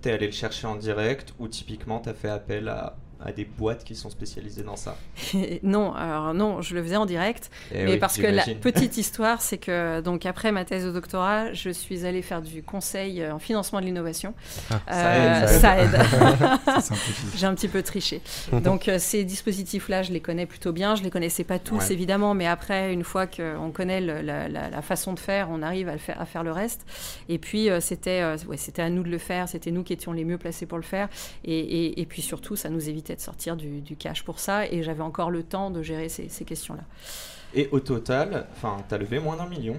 [0.00, 3.32] tu es allé le chercher en direct ou typiquement tu as fait appel à, à
[3.32, 4.96] des boîtes qui sont spécialisées dans ça
[5.62, 7.50] non, alors non, je le faisais en direct.
[7.72, 10.90] Eh mais oui, parce que la petite histoire, c'est que donc après ma thèse de
[10.90, 14.34] doctorat, je suis allée faire du conseil en financement de l'innovation.
[14.68, 15.98] ça Euh, aide, ça aide.
[17.36, 18.20] J'ai un petit peu triché.
[18.52, 20.94] Donc euh, ces dispositifs-là, je les connais plutôt bien.
[20.96, 21.92] Je les connaissais pas tous, Ouais.
[21.92, 25.62] évidemment, mais après, une fois qu'on connaît le- la, la- la façon de faire, on
[25.62, 26.84] arrive à, le faire, à faire le reste.
[27.28, 29.48] Et puis euh, c'était euh, ouais, c'était à nous de le faire.
[29.48, 31.08] C'était nous qui étions les mieux placés pour le faire.
[31.44, 34.66] Et, et- et puis surtout, ça nous évitait de sortir du, du cash pour ça.
[34.66, 36.84] Et j'avais encore le temps de gérer ces, ces questions-là.
[37.54, 39.76] Et au total, enfin, t'as levé moins d'un million.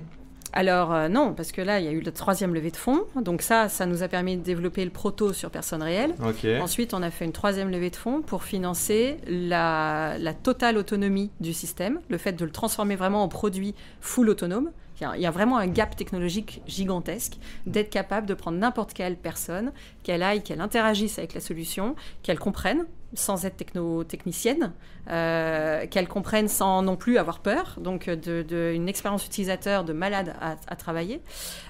[0.56, 3.06] Alors euh, non, parce que là, il y a eu le troisième levée de fonds.
[3.16, 6.14] Donc ça, ça nous a permis de développer le proto sur personnes réelles.
[6.24, 6.46] Ok.
[6.62, 11.32] Ensuite, on a fait une troisième levée de fonds pour financer la, la totale autonomie
[11.40, 14.70] du système, le fait de le transformer vraiment en produit full autonome.
[15.00, 18.60] Il y a, il y a vraiment un gap technologique gigantesque d'être capable de prendre
[18.60, 19.72] n'importe quelle personne,
[20.04, 24.74] qu'elle aille, qu'elle interagisse avec la solution, qu'elle comprenne sans être techno-technicienne,
[25.10, 29.94] euh, qu'elle comprenne sans non plus avoir peur, donc de, de- une expérience utilisateur de
[29.94, 31.22] malade à, à travailler,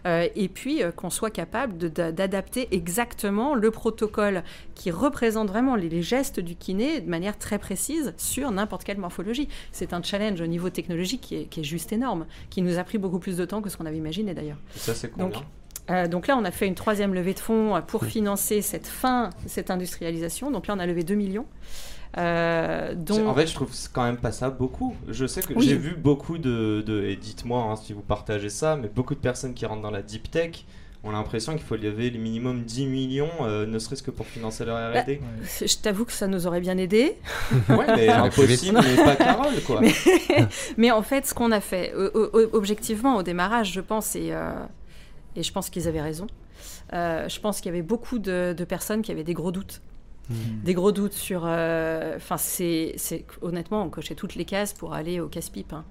[0.06, 4.44] Euh, et puis euh, qu'on soit capable d'adapter exactement le protocole
[4.76, 8.98] qui représente vraiment les, les gestes du kiné de manière très précise sur n'importe quelle
[8.98, 9.48] morphologie.
[9.72, 12.84] C'est un challenge au niveau technologique qui est, qui est juste énorme, qui nous a
[12.84, 14.58] pris beaucoup plus de temps que ce qu'on avait imaginé d'ailleurs.
[14.76, 15.30] Et ça, c'est combien?
[15.30, 15.44] Donc,
[15.92, 19.30] Euh, donc là, on a fait une troisième levée de fonds pour financer cette fin,
[19.48, 20.50] cette industrialisation.
[20.52, 21.46] Donc là, on a levé 2 millions.
[22.18, 23.28] Euh, dont...
[23.28, 24.96] En fait, je trouve quand même pas ça beaucoup.
[25.10, 25.66] Je sais que Oui.
[25.68, 29.20] j'ai vu beaucoup de, de- et dites-moi hein, si vous partagez ça, mais beaucoup de
[29.20, 30.66] personnes qui rentrent dans la deep tech
[31.06, 34.64] ont l'impression qu'il faut lever le minimum 10 millions, euh, ne serait-ce que pour financer
[34.64, 35.20] leur Bah, R&D.
[35.66, 37.18] Je t'avoue que ça nous aurait bien aidé.
[37.68, 39.82] Ouais, mais impossible, mais pas Carole, quoi.
[40.30, 41.94] Mais- Mais en fait, ce qu'on a fait,
[42.54, 44.52] objectivement, au démarrage, je pense, et, euh,
[45.36, 46.28] et je pense qu'ils avaient raison,
[46.94, 49.82] euh, je pense qu'il y avait beaucoup de, de personnes qui avaient des gros doutes.
[50.64, 51.44] Des gros doutes sur.
[51.46, 55.74] euh, Enfin, c'est, c'est- honnêtement, on cochait toutes les cases pour aller au casse-pipe.
[55.74, 55.84] Hein.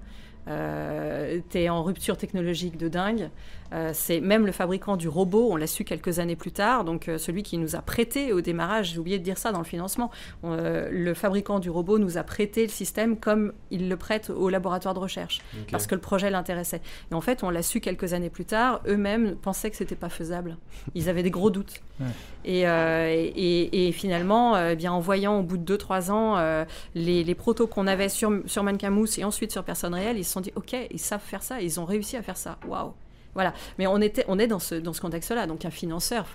[0.47, 3.29] Euh, T'es en rupture technologique de dingue.
[3.73, 7.07] Euh, c'est même le fabricant du robot, on l'a su quelques années plus tard, donc
[7.09, 9.63] euh, celui qui nous a prêté au démarrage, j'ai oublié de dire ça dans le
[9.65, 10.11] financement,
[10.43, 14.29] on- euh, le fabricant du robot nous a prêté le système comme il le prête
[14.29, 16.81] au laboratoire de recherche, parce que le projet l'intéressait.
[17.11, 20.09] Et en fait, on l'a su quelques années plus tard, eux-mêmes pensaient que c'était pas
[20.09, 20.57] faisable.
[20.93, 21.81] Ils avaient des gros doutes.
[22.01, 22.07] Euh,
[22.45, 27.35] et, et- finalement, euh, eh bien, en voyant au bout de 2-3 ans euh, les,
[27.35, 30.51] protos qu'on avait sur, sur Mousse et ensuite sur Personne Réelle, ils se sont dit,
[30.55, 32.57] OK, ils savent faire ça, ils ont réussi à faire ça.
[32.67, 32.93] Waouh!
[33.33, 36.27] Voilà, mais on, était, on est dans ce, dans ce contexte-là, donc un financeur,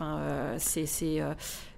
[0.57, 1.23] c'est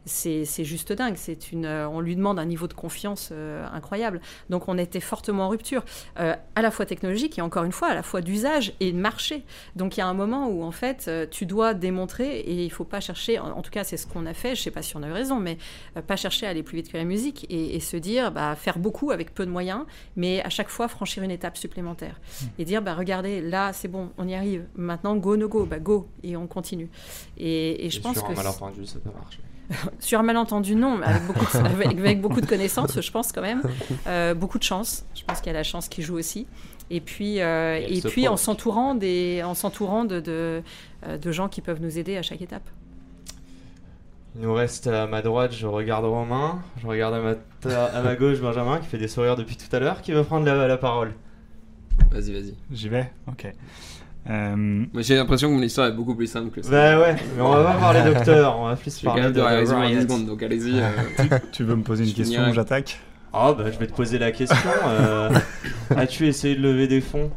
[0.05, 1.17] c'est, juste dingue.
[1.17, 4.21] C'est une, euh, on lui demande un niveau de confiance euh, incroyable.
[4.49, 5.85] Donc on était fortement en rupture,
[6.19, 8.99] euh, à la fois technologique et encore une fois à la fois d'usage et de
[8.99, 9.45] marché.
[9.77, 12.85] Donc il y a un moment où en fait tu dois démontrer et il faut
[12.85, 13.39] pas chercher.
[13.39, 14.55] En, en tout cas c'est ce qu'on a fait.
[14.55, 15.59] Je sais pas si on a eu raison, mais
[15.97, 18.57] euh, pas chercher à aller plus vite que la musique et, et se dire bah,
[18.57, 19.85] faire beaucoup avec peu de moyens,
[20.17, 22.21] mais à chaque fois franchir une étape supplémentaire
[22.59, 24.65] et dire bah regardez là c'est bon on y arrive.
[24.75, 26.89] Maintenant go no go bah go et on continue.
[27.37, 29.41] Et, et je pense que un malentendu, ça peut marcher.
[30.01, 33.33] sur un malentendu, non, mais avec beaucoup de, avec, avec beaucoup de connaissances, je pense
[33.33, 33.63] quand même.
[34.07, 35.05] Euh, beaucoup de chance.
[35.15, 36.47] Je pense qu'il y a la chance qui joue aussi.
[36.91, 40.63] Et puis, euh, Et puis en s'entourant des, en s'entourant de, de,
[41.07, 42.69] euh, de gens qui peuvent nous aider à chaque étape.
[44.37, 48.01] Il nous reste à ma droite, je regarde Romain, je regarde à ma, ta- à
[48.03, 50.69] ma gauche Benjamin qui fait des sourires depuis tout à l'heure, qui veut prendre la,
[50.69, 51.15] la parole.
[52.11, 52.55] Vas-y, vas-y.
[52.73, 53.11] J'y vais?
[53.29, 53.53] Ok.
[54.29, 56.71] Euh, J'ai l'impression que mon histoire est beaucoup plus simple que ça.
[56.71, 59.87] Bah ouais, mais on va pas parler docteur, on va plus parler de, résumer en
[59.87, 59.97] Riot.
[59.97, 60.79] 10 secondes, donc allez-y.
[60.81, 62.53] euh, tu veux me poser une Je question.
[62.53, 63.01] J'attaque
[63.33, 64.57] Oh bah je vais te poser la question.
[64.89, 65.31] euh,
[65.97, 67.31] As-tu essayé de lever des fonds?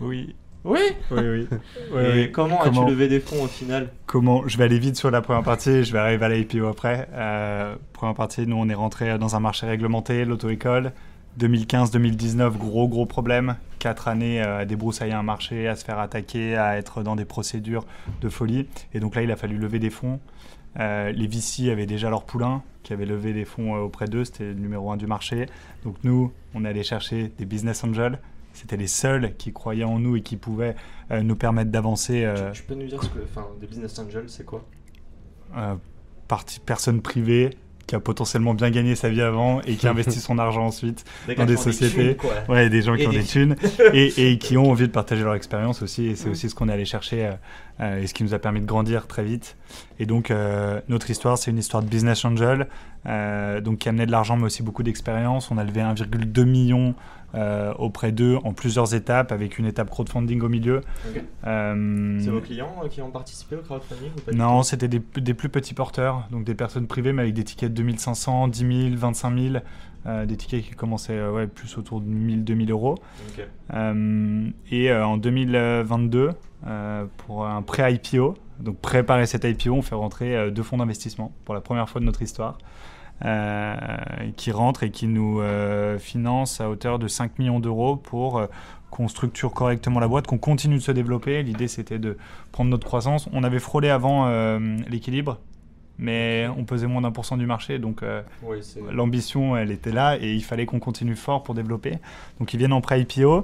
[0.00, 0.34] Oui.
[0.64, 0.80] Oui?
[1.12, 1.48] Oui, oui.
[1.94, 2.32] Oui, Et oui.
[2.32, 3.88] comment, Comment as-tu levé des fonds au final?
[4.06, 7.08] Comment Je vais aller vite sur la première partie, je vais arriver à l'IPO après.
[7.14, 10.92] Euh, première partie, nous on est rentré dans un marché réglementé, l'auto-école.
[11.38, 13.56] 2015-2019, gros gros problème.
[13.78, 17.24] Quatre années euh, à débroussailler un marché, à se faire attaquer, à être dans des
[17.24, 17.86] procédures
[18.20, 18.66] de folie.
[18.92, 20.20] Et donc là, il a fallu lever des fonds.
[20.78, 24.24] Euh, les VC avaient déjà leur poulain, qui avait levé des fonds euh, auprès d'eux,
[24.24, 25.46] c'était le numéro un du marché.
[25.84, 28.18] Donc nous, on est allé chercher des business angels.
[28.52, 30.74] C'était les seuls qui croyaient en nous et qui pouvaient
[31.10, 32.24] euh, nous permettre d'avancer.
[32.24, 33.20] euh, tu, tu peux nous dire ce que.
[33.22, 34.64] Enfin, des business angels, c'est quoi?
[35.56, 35.76] euh,
[36.26, 37.50] partie personne privée
[37.88, 41.04] qui a potentiellement bien gagné sa vie avant et qui investit son argent ensuite.
[41.26, 42.14] Des Dans des sociétés.
[42.14, 42.30] thunes, quoi.
[42.54, 43.56] Ouais, des gens qui Et ont des- des thunes
[43.92, 46.06] et, et qui ont envie de partager leur expérience aussi.
[46.06, 47.32] Et c'est aussi ce qu'on est allé chercher euh,
[47.80, 49.56] euh, et ce qui nous a permis de grandir très vite.
[49.98, 52.68] Et donc, euh, notre histoire, c'est une histoire de business angel,
[53.06, 55.50] euh, donc qui amenait de l'argent, mais aussi beaucoup d'expérience.
[55.50, 56.94] On a levé 1,2 million
[57.34, 60.80] euh, auprès d'eux en plusieurs étapes, avec une étape crowdfunding au milieu.
[61.46, 64.88] Euh, C'est vos clients euh, qui ont participé au crowdfunding ou pas du non, c'était
[64.88, 68.48] des, des plus petits porteurs, donc des personnes privées, mais avec des tickets de 2500,
[68.48, 68.58] 10
[68.90, 69.56] 000, 25 000,
[70.06, 72.94] euh, des tickets qui commençaient ouais, plus autour de 1000, 2000 euros.
[74.70, 76.30] Et en 2022,
[76.66, 81.54] euh, pour un pré-IPO, donc préparer cet IPO, on fait rentrer deux fonds d'investissement pour
[81.54, 82.56] la première fois de notre histoire,
[83.24, 83.76] euh,
[84.36, 88.46] qui rentrent et qui nous euh, financent à hauteur de 5 millions d'euros pour euh,
[88.90, 91.42] qu'on structure correctement la boîte, qu'on continue de se développer.
[91.42, 92.16] L'idée, c'était de
[92.52, 93.28] prendre notre croissance.
[93.32, 95.38] On avait frôlé avant euh, l'équilibre,
[95.98, 98.58] mais on pesait moins d'un pour cent du marché, donc euh, Oui,
[98.90, 101.98] l'ambition, elle était là et il fallait qu'on continue fort pour développer.
[102.38, 103.42] Donc, ils viennent en pré-IPO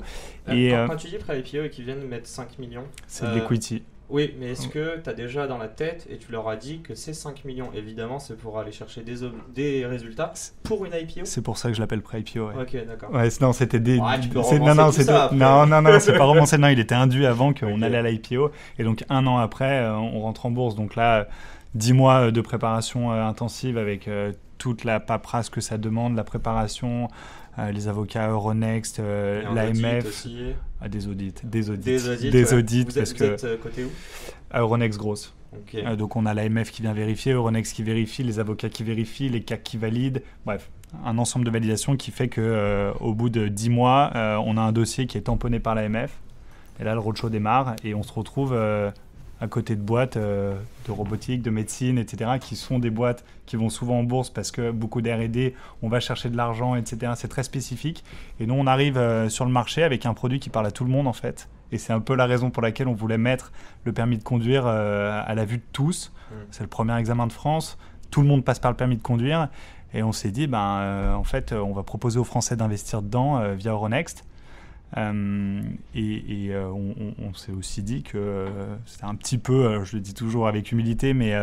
[0.49, 3.27] Euh, et quand, euh, quand tu dis pré-IPO et qu'ils viennent mettre 5 millions, c'est
[3.27, 3.83] de l'equity.
[4.11, 6.81] Oui, mais est-ce que tu as déjà dans la tête et tu leur as dit
[6.83, 9.17] que ces 5 millions, évidemment, c'est pour aller chercher des,
[9.55, 12.49] des résultats pour une IPO C'est pour ça que je l'appelle pré-IPO.
[12.49, 12.55] Ouais.
[12.62, 13.11] Ok, d'accord.
[13.12, 13.99] Ouais, c'est- non, c'était des.
[13.99, 14.75] Ouais, tu peux c'est- non, non,
[15.33, 16.59] non, non, non, c'est pas romancé.
[16.59, 18.51] Non, il était induit avant qu'on allait à l'IPO.
[18.79, 20.75] Et donc, un an après, euh, on rentre en bourse.
[20.75, 21.25] Donc là, euh,
[21.75, 26.25] 10 mois de préparation euh, intensive avec euh, toute la paperasse que ça demande, la
[26.25, 27.09] préparation, euh,
[27.73, 30.38] les avocats Euronext, euh, audit l'AMF, aussi.
[30.81, 32.31] ah, des audits, des audits, Des audits.
[32.31, 33.90] des audits, Vous êtes, parce vous que êtes, euh, côté où
[34.55, 35.35] Euronext grosse.
[35.77, 39.29] Euh, donc on a l'AMF qui vient vérifier, Euronext qui vérifie, les avocats qui vérifient,
[39.29, 40.69] les CAC qui valident, bref,
[41.05, 44.57] un ensemble de validations qui fait que euh, au bout de 10 mois, euh, on
[44.57, 46.12] a un dossier qui est tamponné par l'AMF.
[46.81, 48.90] Et là, le roadshow démarre et on se retrouve euh,
[49.40, 50.55] à côté de boîtes euh,
[50.87, 54.51] de robotique, de médecine, etc., qui sont des boîtes qui vont souvent en bourse parce
[54.51, 57.12] que beaucoup d'R&D, on va chercher de l'argent, etc.
[57.16, 58.05] C'est très spécifique.
[58.40, 60.85] Et nous, on arrive euh, sur le marché avec un produit qui parle à tout
[60.85, 61.49] le monde, en fait.
[61.73, 63.53] Et c'est un peu la raison pour laquelle on voulait mettre
[63.85, 66.12] le permis de conduire euh, à la vue de tous.
[66.31, 66.35] Mm.
[66.51, 67.77] C'est le premier examen de France.
[68.11, 69.49] Tout le monde passe par le permis de conduire.
[69.92, 73.70] Et on s'est dit, ben, en fait, on va proposer aux Français d'investir dedans via
[73.70, 74.25] Euronext.
[74.97, 75.61] Euh,
[75.94, 80.14] et euh, on, s'est aussi dit que euh, c'était un petit peu, je le dis
[80.14, 81.35] toujours avec humilité, mais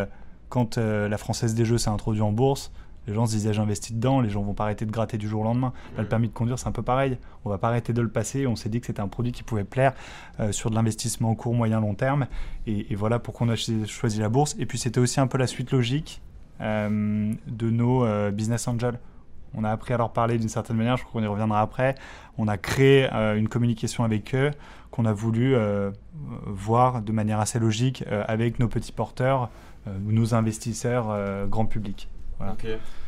[0.50, 2.72] quand la Française des Jeux s'est introduite en bourse,
[3.08, 5.42] les gens se disaient j'investis dedans, les gens vont pas arrêter de gratter du jour
[5.42, 5.74] au lendemain.
[5.98, 7.18] Le permis de conduire, c'est un peu pareil.
[7.46, 8.46] On va pas arrêter de le passer.
[8.46, 9.94] On s'est dit que c'était un produit qui pouvait plaire
[10.52, 12.28] sur de l'investissement court, moyen, long terme.
[12.68, 14.56] Et, et voilà pourquoi on a ch- choisi la bourse.
[14.60, 16.22] Et puis c'était aussi un peu la suite logique
[16.60, 19.00] de nos business angels.
[19.54, 21.96] On a appris à leur parler d'une certaine manière, je crois qu'on y reviendra après.
[22.38, 24.52] On a créé euh, une communication avec eux
[24.92, 25.92] qu'on a voulu euh,
[26.46, 29.50] voir de manière assez logique euh, avec nos petits porteurs,
[29.88, 32.08] ou nos investisseurs grand public.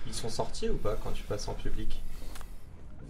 [0.08, 2.03] Ils sont sortis ou pas quand tu passes en public?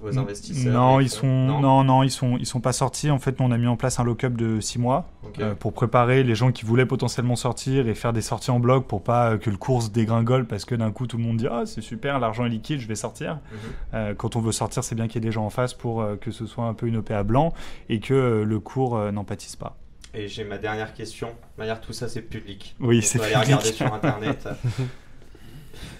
[0.03, 3.09] Vos investisseurs Non, ils sont non non ils sont ils sont pas sortis.
[3.09, 5.71] En fait, nous, on a mis en place un lock-up de 6 mois euh, pour
[5.71, 9.31] préparer les gens qui voulaient potentiellement sortir et faire des sorties en bloc pour pas
[9.31, 11.63] euh, que le cours se dégringole parce que d'un coup tout le monde dit ah
[11.65, 13.35] c'est super l'argent est liquide je vais sortir.
[13.35, 13.59] Mhm.
[13.93, 16.01] Euh, quand on veut sortir, c'est bien qu'il y ait des gens en face pour
[16.01, 17.53] euh, que ce soit un peu une OPA blanc
[17.87, 19.77] et que le cours n'en pâtisse pas.
[20.13, 21.29] Et j'ai ma dernière question.
[21.57, 22.75] D'ailleurs, tout ça, c'est public.
[22.79, 23.47] Oui, c'est peut aller public.
[23.47, 24.47] regarder sur internet.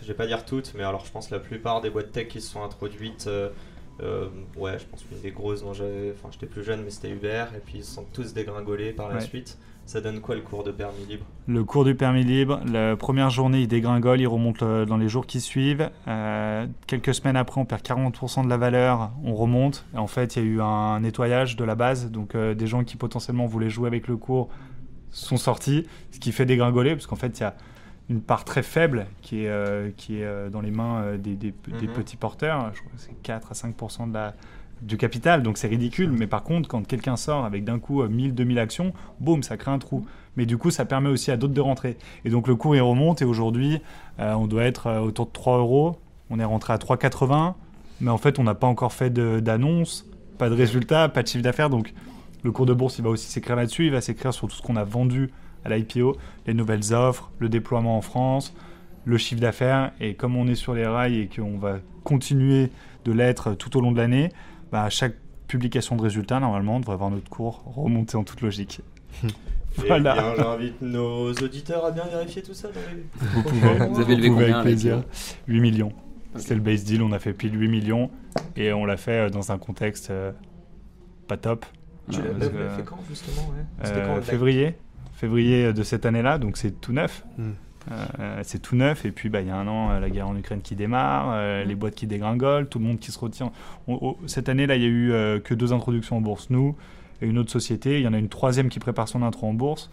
[0.04, 2.28] je vais pas dire toutes, mais alors je pense que la plupart des boîtes tech
[2.28, 3.50] qui se sont introduites, euh,
[4.02, 4.28] euh,
[4.58, 7.46] ouais, je pense qu'une des grosses dont j'avais, enfin j'étais plus jeune, mais c'était Uber,
[7.56, 9.22] et puis ils se sont tous dégringolés par la Ouais.
[9.22, 9.58] suite.
[9.86, 11.26] Ça donne quoi le cours de permis libre?
[11.46, 15.10] Le cours du permis libre, la première journée, il dégringole, il remonte euh, dans les
[15.10, 15.90] jours qui suivent.
[16.08, 19.86] Euh, quelques semaines après, on perd 40% de la valeur, on remonte.
[19.94, 22.10] Et en fait, il y a eu un nettoyage de la base.
[22.12, 24.48] Donc, euh, des gens qui potentiellement voulaient jouer avec le cours
[25.12, 27.54] sont sortis, ce qui fait dégringoler, parce qu'en fait, il y a
[28.10, 31.36] une part très faible qui est, euh, qui est euh, dans les mains euh, des,
[31.36, 31.94] des- des Mhm.
[31.94, 32.72] petits porteurs.
[32.74, 34.34] Je crois que c'est 4 à 5% de la,
[34.82, 36.12] du capital, donc c'est ridicule.
[36.12, 39.56] Mais par contre, quand quelqu'un sort avec d'un coup euh, 1000, 2000 actions, boum, ça
[39.58, 40.06] crée un trou.
[40.36, 41.98] Mais du coup, ça permet aussi à d'autres de rentrer.
[42.26, 43.80] Et donc le cours, il remonte, et aujourd'hui,
[44.18, 46.00] on doit être autour de 3 euros.
[46.32, 47.54] On est rentré à 3,80,
[48.02, 51.44] mais en fait, on n'a pas encore fait d'annonce, pas de résultat, pas de chiffre
[51.44, 51.70] d'affaires.
[51.70, 51.94] Donc
[52.44, 53.86] le cours de bourse, il va aussi s'écrire là-dessus.
[53.86, 55.30] Il va s'écrire sur tout ce qu'on a vendu
[55.66, 56.16] à l'IPO,
[56.48, 58.54] les nouvelles offres, le déploiement en France,
[59.06, 59.92] le chiffre d'affaires.
[60.00, 62.70] Et comme on est sur les rails et qu'on va continuer
[63.06, 64.30] de l'être tout au long de l'année,
[64.72, 65.16] bah, à chaque
[65.48, 68.82] publication de résultats, normalement, on devrait voir notre cours remonter en toute logique.
[69.88, 70.16] Voilà.
[70.16, 73.04] Eh bien, j'invite nos auditeurs à bien vérifier tout ça dans les.
[73.34, 74.98] Vous pouvez, Vous avez levé pouvez combien, avec plaisir.
[74.98, 75.04] Guillaume
[75.48, 75.94] 8 millions.
[76.36, 78.12] C'était le base deal, on a fait pile 8 millions
[78.56, 80.32] et on l'a fait euh, dans un contexte euh,
[81.28, 81.66] pas top.
[82.12, 83.66] Tu Euh, l'as fait quand justement ouais?
[83.84, 84.76] C'était euh, quand février,
[85.28, 87.24] février de cette année-là, donc c'est tout neuf.
[87.38, 87.52] Hmm.
[87.92, 90.28] Euh, c'est tout neuf et puis bah, il y a un an euh, la guerre
[90.30, 93.52] en Ukraine qui démarre, euh, les boîtes qui dégringolent, tout le monde qui se retient.
[93.88, 96.50] On- on- cette année là il y a eu euh, que deux introductions en bourse,
[96.50, 96.76] nous
[97.22, 98.00] et une autre société.
[98.00, 99.90] Il y en a une troisième qui prépare son intro en bourse.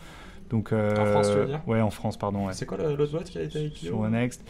[0.50, 2.46] Donc, euh, En France, tu veux dire Ouais en France pardon.
[2.46, 4.42] ouais C'est quoi la- l'autre boîte qui a été sur Next.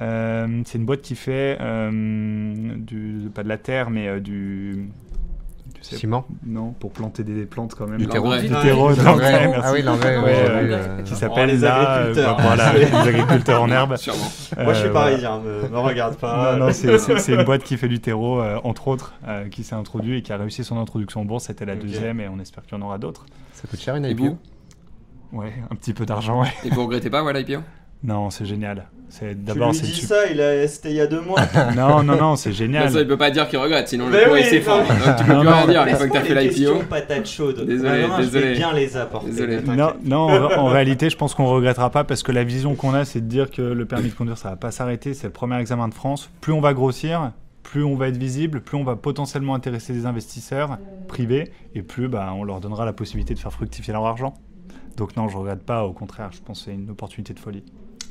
[0.00, 4.88] Euh, c'est une boîte qui fait euh, du, pas de la terre, mais euh, du,
[5.94, 7.98] Ciment Non, pour planter des plantes quand même.
[7.98, 8.34] Du terreau.
[8.36, 9.48] Du terreau, Ah, l'engrais, L'engrais.
[9.48, 9.60] merci.
[9.64, 12.36] Ah oui, l'engrais, Ouais, euh, euh, qui Oh, s'appelle les là, euh, agriculteurs.
[12.36, 13.96] bah, voilà, les agriculteurs en herbe.
[13.96, 14.18] Sûrement.
[14.62, 16.56] Moi, je suis Euh, parisien, me, me regarde pas.
[16.56, 19.74] Non, non, c'est- une boîte qui fait du terreau, euh, entre autres, euh, qui s'est
[19.76, 21.44] introduit et qui a réussi son introduction en bourse.
[21.44, 23.26] C'était la deuxième et on espère qu'il y en aura d'autres.
[23.52, 24.38] Ça coûte cher une Et IPO vous?
[25.40, 26.48] Ouais, un petit peu d'argent, ouais.
[26.64, 27.60] Et vous regrettez pas, ouais, l'IPO
[28.02, 28.86] Non, c'est génial.
[29.08, 31.20] C'est Tu d'abord lui c'est dis super- ça, il a, c'était il y a deux
[31.20, 31.38] mois.
[31.76, 32.90] Non, non, non, c'est génial.
[32.90, 35.06] ça, il peut pas dire qu'il regrette, sinon Mais le cours oui, non.
[35.06, 36.54] Donc tu peux Non, plus non, rien dire une fois que t'as fait les l'IPO.
[36.54, 37.64] questions patates chaudes.
[37.66, 38.44] Désolé, Vraiment, Je désolé.
[38.48, 39.30] vais bien les apporter.
[39.30, 39.60] Désolé.
[39.62, 42.94] Non, non en, en réalité, je pense qu'on regrettera pas parce que la vision qu'on
[42.94, 45.14] a, c'est de dire que le permis de conduire, ça va pas s'arrêter.
[45.14, 46.28] C'est le premier examen de France.
[46.40, 47.30] Plus on va grossir,
[47.62, 52.08] plus on va être visible, plus on va potentiellement intéresser des investisseurs privés et plus
[52.08, 54.34] bah, on leur donnera la possibilité de faire fructifier leur argent.
[54.96, 55.84] Donc non, je regrette pas.
[55.84, 57.62] Au contraire, je pense que c'est une opportunité de folie.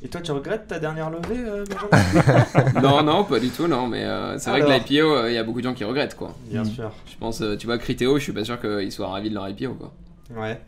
[0.03, 3.87] Et toi, tu regrettes ta dernière levée, euh, Benjamin Non, non, pas du tout, non,
[3.87, 6.15] mais euh, c'est vrai que l'IPO, euh, il y a beaucoup de gens qui regrettent,
[6.15, 6.35] quoi.
[6.45, 6.65] Bien Mm.
[6.65, 6.91] sûr.
[7.07, 9.49] Je pense, euh, tu vois, Criteo, je suis pas sûr qu'ils soient ravis de leur
[9.49, 9.91] IPO, quoi.
[10.35, 10.59] Ouais.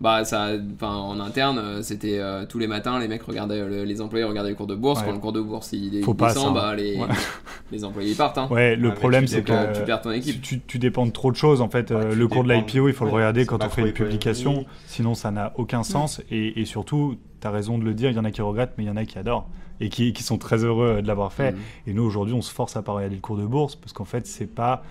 [0.00, 3.84] Bah, ça, enfin, en interne, euh, c'était euh, tous les matins, les mecs regardaient, le-
[3.84, 5.00] les employés regardaient le cours de bourse.
[5.00, 5.06] Ouais.
[5.06, 6.60] Quand le cours de bourse il, il Faut pas descend, ça.
[6.60, 7.06] bah, les, Ouais.
[7.72, 8.36] les employés ils partent.
[8.36, 8.48] Hein.
[8.50, 10.42] Ouais, le Ah, problème, c'est que tu perds ton équipe.
[10.42, 11.90] tu, tu dépends de trop de choses en fait.
[11.90, 14.66] Ouais, Euh, le cours de l'IPO, il faut le regarder quand on fait une publication,
[14.86, 16.20] sinon ça n'a aucun sens.
[16.30, 18.74] Et, et surtout, tu as raison de le dire, il y en a qui regrettent,
[18.76, 19.48] mais il y en a qui adorent
[19.80, 21.52] et qui, qui sont très heureux de l'avoir fait.
[21.52, 21.58] Mhm.
[21.86, 24.04] Et nous, aujourd'hui, on se force à pas regarder le cours de bourse parce qu'en
[24.04, 24.82] fait, c'est pas.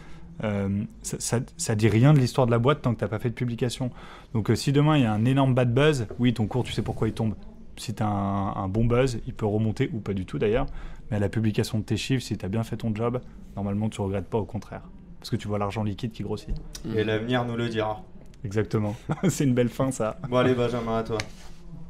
[0.44, 3.20] Euh, ça, ça, ça dit rien de l'histoire de la boîte tant que t'as pas
[3.20, 3.92] fait de publication.
[4.34, 6.74] Donc, euh, si demain il y a un énorme bad buzz, oui, ton cours, tu
[6.74, 7.36] sais pourquoi il tombe.
[7.78, 10.66] Si tu as un, un bon buzz, il peut remonter ou pas du tout d'ailleurs.
[11.10, 13.22] Mais à la publication de tes chiffres, si tu as bien fait ton job,
[13.56, 14.82] normalement, tu regrettes pas, au contraire.
[15.20, 16.56] Parce que tu vois l'argent liquide qui grossit.
[16.96, 18.04] Et l'avenir nous le dira.
[18.44, 18.96] Exactement.
[19.30, 20.18] c'est une belle fin, ça.
[20.30, 21.18] Bon, allez, Benjamin, à toi.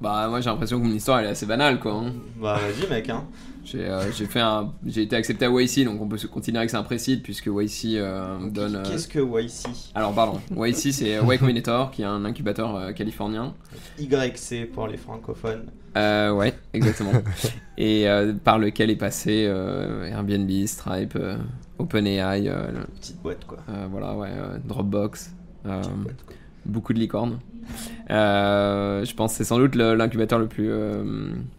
[0.02, 1.94] Bah, moi j'ai l'impression que mon histoire elle est assez banale, quoi.
[1.94, 2.12] hein.
[2.42, 3.10] Bah, vas-y, mec.
[3.10, 3.24] Hein.
[3.64, 6.66] J'ai euh, j'ai fait un, j'ai été accepté à YC, donc on peut se considérer
[6.66, 8.76] que c'est un précide puisque YC euh, donne.
[8.76, 12.92] euh, Qu'est-ce que YC Alors pardon, YC c'est Y Combinator qui est un incubateur euh,
[12.92, 13.54] californien.
[13.98, 15.66] YC pour les francophones.
[15.98, 17.14] Euh, ouais, exactement.
[17.78, 21.38] et euh, par lequel est passé euh, Airbnb, Stripe, euh,
[21.80, 23.60] OpenAI, euh, le- Petite boîte, quoi.
[23.70, 25.32] euh, voilà, ouais, euh, Dropbox,
[25.66, 26.36] euh, Petite boîte, quoi.
[26.66, 27.40] beaucoup de licornes.
[28.12, 30.68] Euh, je pense que c'est sans doute l'incubateur le plus.
[30.70, 31.04] euh,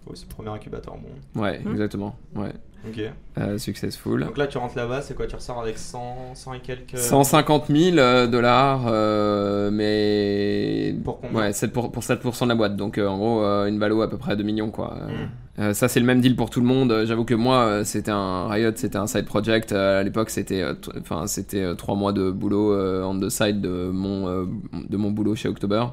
[0.07, 1.13] Ouais, c'est le premier incubateur au monde.
[1.45, 1.73] ouais, Hmm.
[1.73, 2.17] exactement.
[2.35, 2.53] Ouais,
[2.89, 3.01] Ok.
[3.39, 4.21] euh, successful.
[4.25, 6.97] Donc là, tu rentres là-bas, c'est quoi Tu ressors avec 100, 100 et quelques.
[6.99, 10.95] 150 000 euh, dollars, euh, mais.
[11.05, 12.77] Pour combien Ouais, 7 pour, pour 7% de la boîte.
[12.77, 14.95] Donc euh, en gros, une valo à peu près à 2 millions quoi.
[15.01, 15.63] Euh, Mm.
[15.63, 17.05] euh, ça, c'est le même deal pour tout le monde.
[17.07, 19.73] J'avoue que moi, c'était un Riot, c'était un side project.
[19.73, 20.65] À l'époque, c'était
[21.01, 24.47] enfin c'était 3 mois de boulot on the side de mon,
[24.89, 25.85] de mon boulot chez October.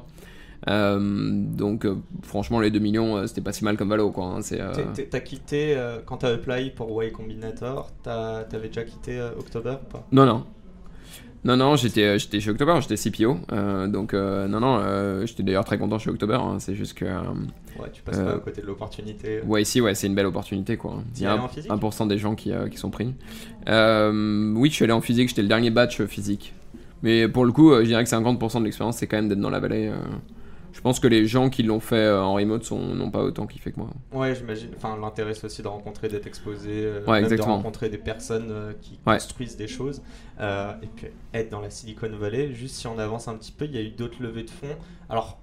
[0.68, 4.24] Euh, donc euh, franchement, les 2 millions, euh, c'était pas si mal comme valo quoi.
[4.26, 4.42] hein.
[4.42, 4.60] C'est.
[5.10, 10.06] T'as quitté, quand t'as apply pour Y Combinator, t'as- t'avais déjà quitté October ou pas?
[10.12, 10.44] Non, non.
[11.46, 13.36] Non, non, j'étais, j'étais chez October, j'étais CPO.
[13.52, 16.38] euh, donc, euh, non, non, euh, j'étais d'ailleurs très content chez October.
[16.40, 17.04] hein, c'est juste que.
[17.04, 19.42] Ouais, tu passes pas à côté de l'opportunité.
[19.46, 21.02] ouais, ici, ouais, c'est une belle opportunité, quoi.
[21.16, 21.70] Il y a allais un- en physique?
[21.70, 23.12] 1% des gens qui, qui sont pris.
[23.66, 26.54] Oui, je suis allé en physique, j'étais le dernier batch physique.
[27.02, 29.50] Mais pour le coup, je dirais que 50% de l'expérience, c'est quand même d'être dans
[29.50, 29.92] la vallée.
[30.74, 33.46] Je pense que les gens qui l'ont fait euh, en remote sont, n'ont pas autant
[33.46, 33.88] kiffé que moi.
[34.12, 34.70] Ouais, j'imagine.
[34.76, 38.48] Enfin, l'intérêt, c'est aussi de rencontrer, d'être exposé, euh, Ouais, même de rencontrer des personnes
[38.50, 39.14] euh, qui Ouais.
[39.14, 40.02] construisent des choses.
[40.40, 42.52] Euh, et puis, être dans la Silicon Valley.
[42.52, 44.76] Juste si on avance un petit peu, il y a eu d'autres levées de fonds.
[45.08, 45.38] Alors,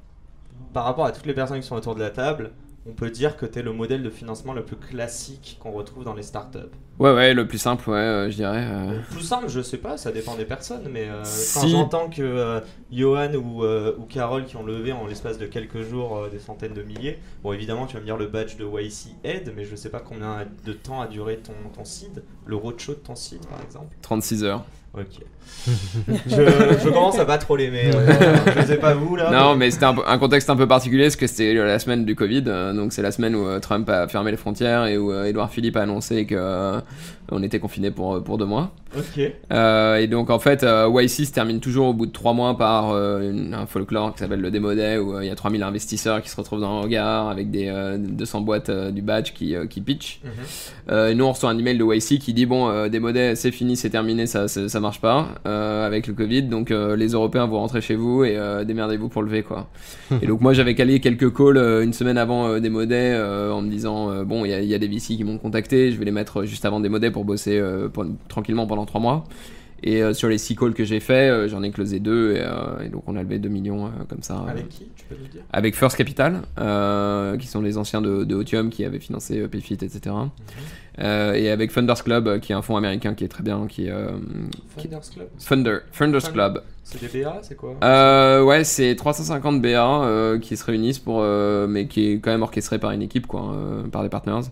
[0.74, 2.52] par rapport à toutes les personnes qui sont autour de la table,
[2.89, 6.04] on peut dire que tu es le modèle de financement le plus classique qu'on retrouve
[6.04, 6.58] dans les startups.
[7.00, 8.63] Ouais, ouais, le plus simple, ouais, euh, je dirais.
[8.67, 8.98] euh.
[8.98, 11.70] Le Plus simple, je sais pas, ça dépend des personnes, mais euh, quand Si.
[11.70, 12.60] j'entends que euh,
[12.91, 16.74] Johan ou, euh, ou Carole qui ont levé en l'espace de quelques jours des centaines
[16.74, 19.76] de milliers, bon évidemment tu vas me dire le badge de YC aide, mais je
[19.76, 23.46] sais pas combien de temps a duré ton, ton seed, le roadshow de ton seed
[23.48, 23.96] par exemple.
[24.02, 24.63] 36 heures.
[24.93, 25.23] Ok.
[26.08, 29.30] je, je commence à pas trop l'aimer, euh, je sais pas vous là.
[29.32, 32.43] Non, mais c'était un, contexte un peu particulier parce que c'était la semaine du Covid.
[32.47, 35.25] euh, donc, c'est la semaine où euh, Trump a fermé les frontières et où euh,
[35.25, 36.82] Edouard Philippe a annoncé que euh,
[37.32, 38.72] on était confiné pour, pour deux mois.
[38.98, 39.22] Ok.
[39.54, 42.58] Euh, et donc, en fait, euh, YC se termine toujours au bout de trois mois
[42.58, 45.63] par euh, une- un folklore qui s'appelle le Demo Day où il y a 3000
[45.63, 49.56] investisseurs qui se retrouvent dans le regard avec des euh, 200 boîtes du badge qui,
[49.70, 50.20] qui pitch.
[50.24, 51.10] Mhm.
[51.10, 53.78] Et nous, on reçoit un email de YC qui dit Bon, Demo Day, c'est fini,
[53.78, 56.44] c'est terminé, ça, ça, marche pas avec le Covid.
[56.44, 59.67] Donc, les Européens, vous rentrez chez vous et démerdez-vous pour lever, quoi.
[60.22, 64.24] et donc, moi, j'avais calé quelques calls une semaine avant Day euh, en me disant
[64.26, 66.12] Bon, il y, a- il y a des VC qui m'ont contacté, je vais les
[66.12, 69.24] mettre juste avant Demo Day pour bosser euh, pour- tranquillement pendant trois mois.
[69.84, 72.86] Et euh, sur les six calls que j'ai fait, euh, j'en ai closé deux et,
[72.86, 74.46] et donc on a levé 2 millions comme ça.
[74.48, 75.42] Avec qui Tu peux nous dire?
[75.52, 76.42] Avec First Capital,
[77.40, 80.15] qui sont les anciens de, de Otium qui avaient financé Payfit, etc.
[81.00, 83.88] Euh, et avec Funders Club, qui est un fonds américain qui est très bien, qui
[84.78, 85.28] Funders Club?
[85.48, 86.32] Thunder, Funders.
[86.32, 86.62] Club.
[86.84, 87.74] C'est des BA, c'est quoi?
[87.84, 92.32] Euh, ouais, c'est 350 BA euh, qui se réunissent pour, euh, mais qui est quand
[92.32, 93.56] même orchestré par une équipe, quoi,
[93.92, 94.48] par des partners.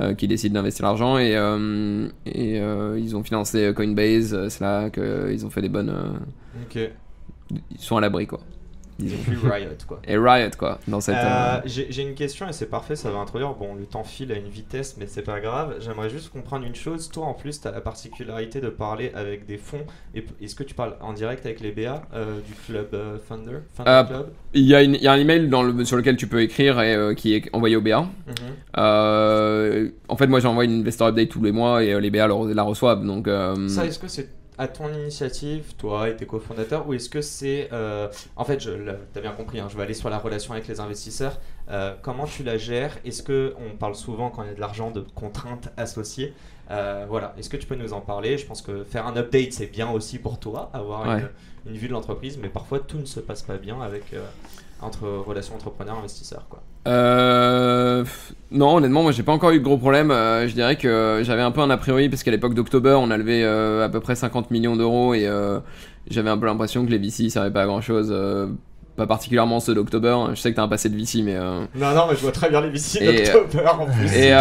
[0.00, 4.98] Euh, qui décident d'investir l'argent et, euh, et euh, ils ont financé Coinbase, Slack,
[5.30, 5.92] ils ont fait des bonnes.
[6.62, 6.78] Ok.
[7.50, 8.40] ils sont à l'abri quoi.
[9.00, 9.16] Et Disons.
[9.26, 10.00] puis Riot, quoi.
[10.06, 11.14] Et Riot quoi, dans cette.
[11.14, 13.54] Euh, euh, J'ai une question et c'est parfait, ça va introduire.
[13.54, 15.76] Bon, le temps file à une vitesse, mais c'est pas grave.
[15.80, 17.08] J'aimerais juste comprendre une chose.
[17.10, 19.84] Toi, en plus, tu as la particularité de parler avec des fonds.
[20.14, 23.90] Est-ce que tu parles en direct avec les BA euh, du club euh, Thunder, Thunder
[23.90, 24.32] Euh, Club?
[24.54, 27.14] Il y, a y un email dans le, sur lequel tu peux écrire et euh,
[27.14, 28.00] qui est envoyé au BA.
[28.00, 28.08] Mhm.
[28.78, 32.26] Euh, en fait, moi j'envoie une investor update tous les mois et euh, les BA
[32.26, 33.04] la, la reçoivent.
[33.04, 34.28] Donc, euh, Ça, est-ce que c'est
[34.58, 37.68] à ton initiative, toi et tes cofondateurs, ou est-ce que c'est...
[37.72, 40.66] euh, En fait, là, t'as bien compris, hein, je vais aller sur la relation avec
[40.68, 41.38] les investisseurs.
[41.70, 42.98] Euh, comment tu la gères?
[43.04, 46.34] Est-ce que on parle souvent, quand il y a de l'argent, de contraintes associées?
[46.70, 48.36] Euh, Voilà, est-ce que tu peux nous en parler?
[48.36, 51.20] Je pense que faire un update, c'est bien aussi pour toi, avoir Ouais.
[51.66, 54.14] une, une vue de l'entreprise, mais parfois tout ne se passe pas bien avec...
[54.80, 56.62] entre relations entrepreneur-investisseur, quoi.
[56.88, 58.04] Euh,
[58.50, 60.10] non, honnêtement, moi j'ai pas encore eu de gros problèmes.
[60.10, 63.10] Euh, je dirais que j'avais un peu un a priori parce qu'à l'époque d'October, on
[63.10, 65.60] a levé euh, à peu près 50 millions d'euros et euh,
[66.10, 68.14] j'avais un peu l'impression que les VC servaient pas à grand chose.
[68.96, 70.16] pas particulièrement ceux d'October.
[70.30, 71.36] Je sais que t'as un passé de VC, mais.
[71.38, 74.14] Non, non, mais je vois très bien les Et, d'October en plus.
[74.16, 74.32] et.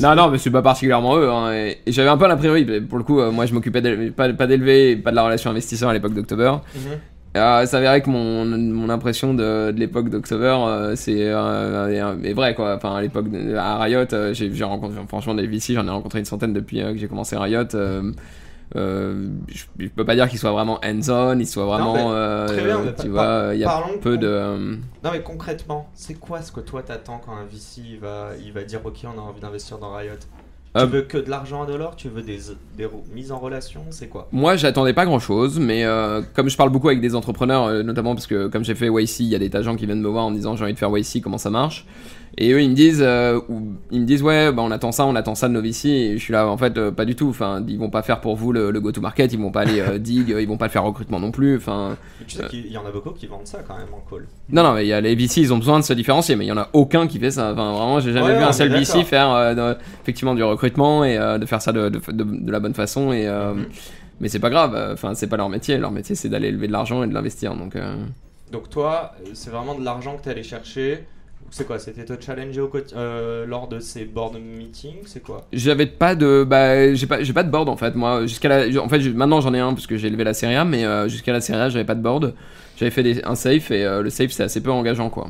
[0.00, 1.28] Non, non, mais c'est pas particulièrement eux.
[1.30, 2.80] hein, et et j'avais un peu priori.
[2.80, 5.90] Pour le coup, moi je m'occupais pas, pas d'élever, et pas de la relation investisseur
[5.90, 6.54] à l'époque d'October.
[6.74, 6.98] Mhm.
[7.36, 11.88] Euh, ça verrait que mon, mon impression de, de l'époque d'October, euh, c'est euh,
[12.22, 12.76] est- est vrai quoi.
[12.76, 13.26] Enfin, à l'époque
[13.58, 16.92] à Riot, euh, j'ai rencontré franchement des VC, j'en ai rencontré une centaine depuis euh,
[16.92, 17.64] que j'ai commencé Riot.
[17.74, 18.12] euh,
[19.48, 22.46] je, je peux pas dire qu'ils soient vraiment hands-on, ils soient vraiment, euh,
[22.82, 24.78] bien, tu vois, il y a parlons peu de.
[25.02, 28.52] Non mais concrètement, c'est quoi ce que toi t'attends quand un VC il va, il
[28.52, 30.14] va dire ok on a envie d'investir dans Riot?
[30.74, 32.38] Tu Euh, veux que de l'argent de l'or Tu veux des,
[32.76, 34.28] des mises en relation C'est quoi?
[34.32, 37.82] Moi, j'attendais pas grand chose, mais euh, comme je parle beaucoup avec des entrepreneurs, euh,
[37.84, 39.86] notamment parce que comme j'ai fait YC, il y a des tas de gens qui
[39.86, 41.86] viennent me voir en me disant j'ai envie de faire YC, comment ça marche?
[42.36, 45.06] Et eux, ils me disent, euh, ou- ils me disent ouais, bah, on attend ça,
[45.06, 45.88] on attend ça de nos VC.
[45.88, 47.28] Et je suis là, en fait, euh, pas du tout.
[47.28, 49.98] Enfin, ils vont pas faire pour vous le, le go-to-market, ils vont pas aller euh,
[49.98, 51.56] dig, euh, ils vont pas le faire recrutement non plus.
[51.56, 52.48] Enfin, Tu sais Euh.
[52.48, 54.26] qu'il y en a beaucoup qui vendent ça quand même en call.
[54.50, 56.44] non, non, mais il y a les VC, ils ont besoin de se différencier, mais
[56.44, 57.52] il y en a aucun qui fait ça.
[57.52, 61.04] Enfin, vraiment, j'ai jamais Ouais, vu un seul VC faire euh, de- effectivement du recrutement
[61.04, 63.12] et euh, de faire ça de, de, de- de la bonne façon.
[63.12, 63.66] Et, euh, Mhm.
[64.20, 65.76] Mais c'est pas grave, enfin, c'est pas leur métier.
[65.76, 67.56] Leur métier, c'est d'aller lever de l'argent et de l'investir.
[67.56, 67.96] Donc, euh,
[68.52, 71.04] Donc toi, c'est vraiment de l'argent que t'es allé chercher.
[71.56, 75.86] C'est quoi C'était te challenger au euh, lors de ces board meetings C'est quoi j'avais
[75.86, 77.94] pas de, bah, j'ai pas, j'ai pas de board en fait.
[77.94, 80.56] Moi, jusqu'à la, en fait, maintenant j'en ai un parce que j'ai levé la série
[80.56, 82.34] A, mais euh, jusqu'à la série A, j'avais pas de board.
[82.76, 85.28] J'avais fait des- un safe et euh, le safe c'est assez peu engageant quoi.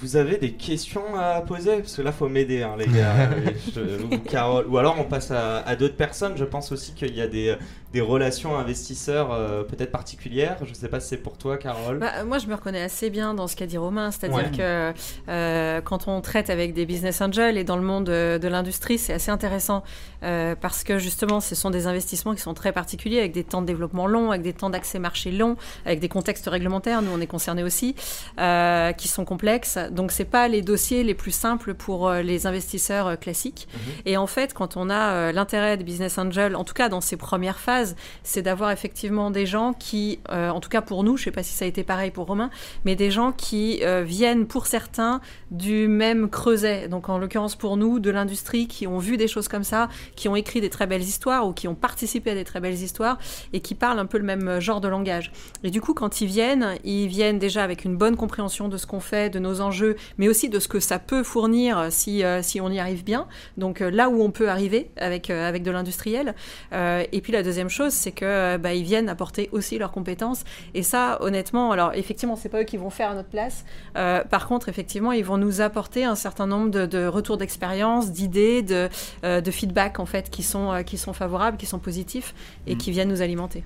[0.00, 1.76] Vous avez des questions à poser?
[1.76, 3.30] Parce que là, faut m'aider, hein, les gars.
[3.74, 4.66] Je- ou Carole.
[4.68, 6.32] Ou alors, on passe à, à d'autres personnes.
[6.36, 7.54] Je pense aussi qu'il y a des,
[7.96, 10.58] des relations investisseurs euh, peut-être particulières.
[10.66, 11.98] Je sais pas si c'est pour toi, Carole.
[11.98, 14.50] Bah, moi, je me reconnais assez bien dans ce qu'a dit Romain, c'est-à-dire Ouais.
[14.54, 14.92] que
[15.30, 18.98] euh, quand on traite avec des business angels et dans le monde de, de l'industrie,
[18.98, 19.82] c'est assez intéressant
[20.22, 23.62] euh, parce que justement, ce sont des investissements qui sont très particuliers, avec des temps
[23.62, 27.20] de développement longs, avec des temps d'accès marché longs, avec des contextes réglementaires, nous on
[27.22, 27.94] est concernés aussi,
[28.38, 29.78] euh, qui sont complexes.
[29.90, 33.68] Donc, c'est pas les dossiers les plus simples pour euh, les investisseurs euh, classiques.
[33.72, 33.80] Mhm.
[34.04, 37.00] Et en fait, quand on a euh, l'intérêt des business angels, en tout cas dans
[37.00, 37.85] ces premières phases,
[38.22, 41.42] c'est d'avoir effectivement des gens qui, euh, en tout cas pour nous, je sais pas
[41.42, 42.50] si ça a été pareil pour Romain,
[42.84, 45.20] mais des gens qui euh, viennent pour certains
[45.50, 46.88] du même creuset.
[46.88, 50.28] Donc en l'occurrence pour nous, de l'industrie, qui ont vu des choses comme ça, qui
[50.28, 53.18] ont écrit des très belles histoires ou qui ont participé à des très belles histoires
[53.52, 55.32] et qui parlent un peu le même genre de langage.
[55.62, 58.86] Et du coup, quand ils viennent, ils viennent déjà avec une bonne compréhension de ce
[58.86, 62.42] qu'on fait, de nos enjeux, mais aussi de ce que ça peut fournir si, euh,
[62.42, 63.26] si on y arrive bien.
[63.56, 66.34] Donc euh, là où on peut arriver avec, euh, avec de l'industriel.
[66.72, 69.92] Euh, et puis la deuxième chose, c'est que euh, bah, ils viennent apporter aussi leurs
[69.92, 70.44] compétences.
[70.74, 73.64] Et ça, honnêtement, alors effectivement, c'est pas eux qui vont faire à notre place.
[73.96, 78.12] Euh, par contre, effectivement, ils vont nous apporter un certain nombre de, de retours d'expérience,
[78.12, 78.88] d'idées, de,
[79.24, 82.34] euh, de feedback en fait, qui sont, euh, qui sont favorables, qui sont positifs
[82.66, 82.78] et Mm.
[82.78, 83.64] qui viennent nous alimenter.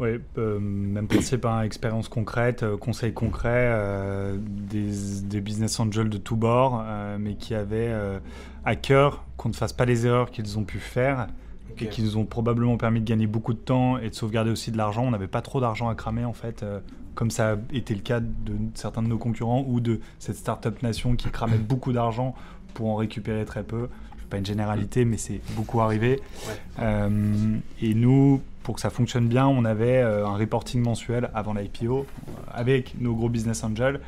[0.00, 4.90] Oui, euh, même principe, hein, expérience concrète, euh, conseils concrets, euh, des,
[5.22, 6.84] des business angels de tous bords,
[7.20, 7.92] mais qui avaient
[8.64, 11.28] à cœur qu'on ne fasse pas les erreurs qu'ils ont pu faire
[11.80, 14.70] et qui nous ont probablement permis de gagner beaucoup de temps et de sauvegarder aussi
[14.70, 15.04] de l'argent.
[15.04, 16.80] On n'avait pas trop d'argent à cramer en fait, euh,
[17.14, 20.82] comme ça a été le cas de certains de nos concurrents ou de cette startup
[20.82, 22.34] nation qui cramait beaucoup d'argent
[22.74, 23.88] pour en récupérer très peu.
[24.28, 26.20] Pas une généralité, mais c'est beaucoup arrivé.
[26.48, 26.54] Ouais.
[26.80, 31.54] Euh, et nous, pour que ça fonctionne bien, on avait euh, un reporting mensuel avant
[31.54, 32.06] l'IPO
[32.52, 34.00] avec nos gros business angels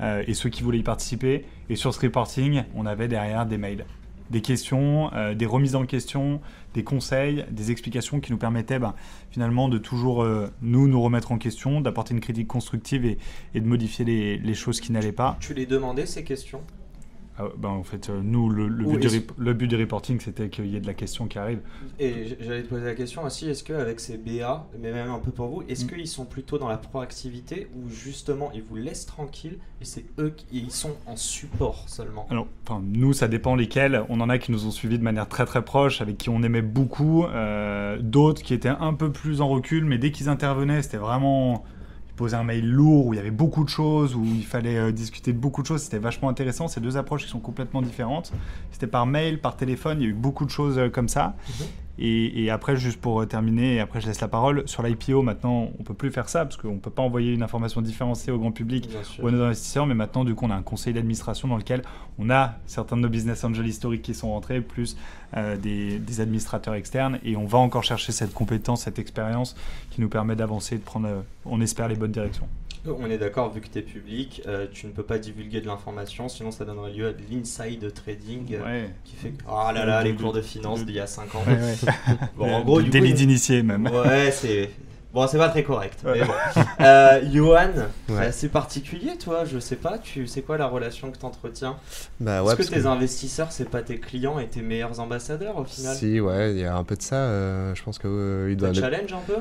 [0.00, 1.44] euh, et ceux qui voulaient y participer.
[1.68, 3.84] Et sur ce reporting, on avait derrière des mails.
[4.30, 6.40] des questions, des remises en question,
[6.74, 8.94] des conseils, des explications qui nous permettaient ben,
[9.30, 13.18] finalement de toujours euh, nous nous remettre en question, d'apporter une critique constructive et,
[13.54, 15.36] de modifier les, les choses qui n'allaient pas.
[15.40, 16.60] Tu les demandais ces questions?
[17.36, 20.20] Ah, ben, en fait, euh, nous, le, but du, est-ce- rep- le but du reporting,
[20.20, 21.58] c'était qu'il y ait de la question qui arrive.
[21.98, 25.32] Et j'allais te poser la question aussi, est-ce qu'avec ces BA, mais même un peu
[25.32, 25.88] pour vous, est-ce Mm.
[25.88, 30.32] qu'ils sont plutôt dans la proactivité ou justement ils vous laissent tranquille et c'est eux
[30.36, 32.26] qui ils sont en support seulement?
[32.30, 32.46] Alors,
[32.82, 34.04] nous, ça dépend lesquels.
[34.08, 36.40] On en a qui nous ont suivis de manière très très proche, avec qui on
[36.42, 37.24] aimait beaucoup.
[37.24, 41.64] euh, D'autres qui étaient un peu plus en recul, mais dès qu'ils intervenaient, c'était vraiment.
[42.16, 44.92] Posaient un mail lourd où il y avait beaucoup de choses, où il fallait euh,
[44.92, 45.82] discuter de beaucoup de choses.
[45.82, 46.68] C'était vachement intéressant.
[46.68, 48.32] Ces deux approches qui sont complètement différentes.
[48.70, 50.00] C'était par mail, par téléphone.
[50.00, 51.34] Il y a eu beaucoup de choses euh, comme ça.
[51.48, 51.66] Mhm.
[51.98, 55.22] Et, et après, juste pour euh, terminer, et après je laisse la parole, sur l'IPO,
[55.22, 58.32] maintenant, on peut plus faire ça, parce qu'on ne peut pas envoyer une information différenciée
[58.32, 58.88] au grand public
[59.22, 61.82] ou à nos investisseurs, mais maintenant, du coup, on a un conseil d'administration dans lequel
[62.18, 64.96] on a certains de nos business angels historiques qui sont rentrés, plus
[65.36, 69.56] euh, des, des administrateurs externes, et on va encore chercher cette compétence, cette expérience
[69.90, 72.48] qui nous permet d'avancer, de prendre, euh, on espère, les bonnes directions.
[72.86, 75.66] On est d'accord, vu que tu es public, euh, tu ne peux pas divulguer de
[75.66, 78.90] l'information, sinon ça donnerait lieu à de l'inside trading euh, Ouais.
[79.04, 81.42] qui fait que, oh là là, les cours de finance d'il y a 5 ans.
[81.46, 82.16] Ouais, ouais.
[82.36, 83.86] Bon, en gros, du délit d'initié même.
[83.86, 84.68] Ouais, c'est.
[85.14, 86.00] Bon, c'est pas très correct.
[86.04, 86.18] Ouais.
[86.20, 86.32] Mais bon.
[86.80, 87.70] Euh, Johan,
[88.08, 89.44] c'est assez particulier, toi.
[89.44, 91.76] Je sais pas, tu sais quoi la relation que tu entretiens
[92.20, 95.64] Bah Est-ce que tes que- investisseurs, c'est pas tes clients et tes meilleurs ambassadeurs au
[95.64, 95.94] final?
[95.96, 97.14] Si, ouais, il y a un peu de ça.
[97.16, 98.70] euh, je pense que euh, il doit.
[98.72, 99.36] te challenge un peu?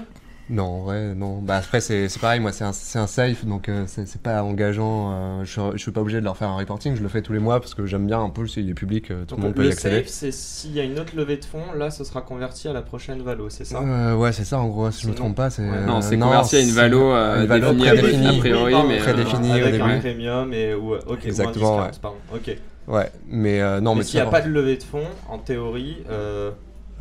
[0.49, 1.39] Non, en vrai, non.
[1.41, 4.43] Bah après, c'est c'est pareil, moi, c'est un, c'est un safe, donc euh, c'est pas
[4.43, 5.11] engageant.
[5.13, 7.31] euh, je, je suis pas obligé de leur faire un reporting, je le fais tous
[7.31, 9.43] les mois parce que j'aime bien un peu, s'il est public, euh, tout Donc, le
[9.45, 9.99] monde peut le y accéder.
[9.99, 12.73] safe, c'est s'il y a une autre levée de fonds, là, ce sera converti à
[12.73, 13.79] la prochaine valo, c'est ça?
[13.79, 15.49] Euh, ouais, c'est ça, en gros, si je me trompe pas.
[15.49, 15.85] c'est Ouais.
[15.85, 18.27] Non, c'est converti à une valo, euh, une valo définie prédéfinie.
[18.27, 19.99] a priori, mais, euh, prédéfinie au avec un début.
[20.01, 21.91] premium et ou, ok, ou un Exactement, discount, ouais.
[22.01, 22.17] pardon.
[22.35, 22.57] Ok.
[22.89, 25.37] Ouais, mais euh, non, mais mais s'il n'y a pas de levée de fonds, en
[25.37, 26.51] théorie, euh,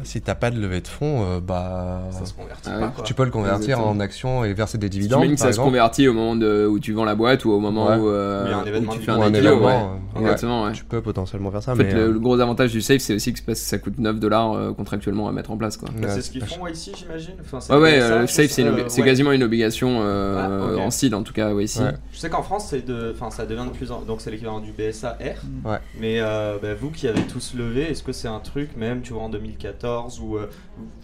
[0.04, 2.02] si t'as pas de levée de fonds, euh, bah.
[2.10, 2.86] ça se convertit Ah pas.
[2.86, 3.04] ouais, quoi.
[3.04, 3.90] Tu peux le convertir Exactement.
[3.90, 5.20] en actions et verser des Tu dividendes.
[5.20, 7.60] imagines que ça se convertit au moment de, où tu vends la boîte ou au
[7.60, 7.96] moment Ouais.
[7.96, 9.72] où, euh, un où tu fais un Ou un IPO, événement, ouais.
[10.16, 10.20] ouais.
[10.22, 10.72] Exactement, ouais.
[10.72, 11.94] Tu peux potentiellement faire ça, En fait, mais.
[11.94, 13.98] le, euh, le gros avantage du safe, c'est aussi que c'est parce que ça coûte
[13.98, 15.76] 9 dollars contractuellement à mettre en place.
[15.76, 15.88] Quoi.
[15.90, 17.34] Ouais, c'est ce qu'ils font ici, j'imagine?
[17.40, 21.22] Enfin, Ouais, le euh, safe, sais, c'est quasiment une obligation euh, Ah, en CID, en
[21.22, 21.80] tout cas, ouais, ici.
[21.82, 21.92] Ouais.
[22.12, 24.60] Je sais qu'en France, c'est de, enfin, ça devient de plus en, donc c'est l'équivalent
[24.60, 25.68] du BSA R.
[25.68, 25.78] Ouais.
[26.00, 29.22] Mais bah, vous qui avez tous levé, est-ce que c'est un truc même, tu vois,
[29.22, 29.81] en 2014
[30.20, 30.48] ou euh,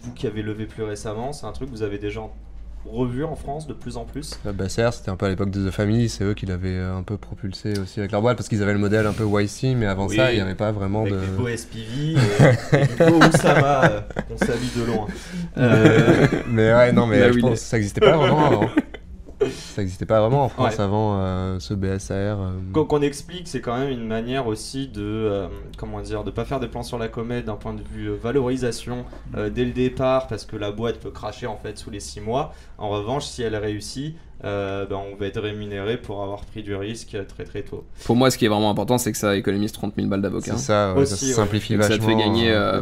[0.03, 2.21] vous qui avez levé plus récemment, c'est un truc que vous avez déjà
[2.85, 4.39] revu en France de plus en plus?
[4.45, 6.95] La BSR, c'était un peu à l'époque de The Family, c'est eux qui l'avaient euh,
[6.95, 9.75] un peu propulsé aussi avec leur boîte parce qu'ils avaient le modèle un peu YC,
[9.75, 10.15] mais avant Oui.
[10.15, 11.19] ça, il n'y avait pas vraiment avec de.
[11.19, 11.81] des beaux SPV
[12.13, 15.07] et, et du beau Oussama euh, qu'on salue de loin.
[15.57, 18.69] Euh, mais ouais, non, mais Là je pense que ça n'existait pas vraiment avant.
[19.51, 20.81] Ça n'existait pas vraiment en France Ouais.
[20.81, 22.11] avant euh, ce BSR.
[22.11, 25.47] euh, Qu'on qu'on explique, c'est quand même une manière aussi de, euh,
[25.77, 28.15] comment dire, de pas faire des plans sur la comète d'un point de vue euh,
[28.21, 31.99] valorisation euh, dès le départ, parce que la boîte peut cracher en fait sous les
[31.99, 32.53] 6 mois.
[32.77, 34.15] En revanche, si elle réussit,
[34.45, 37.83] euh, ben, on va être rémunéré pour avoir pris du risque très très tôt.
[38.05, 40.53] Pour moi, ce qui est vraiment important, c'est que ça économise 30 000 balles d'avocat.
[40.55, 41.33] C'est ça, ouais, Aussi, ça ouais.
[41.33, 42.51] simplifie Donc ça te fait gagner.
[42.51, 42.79] euh,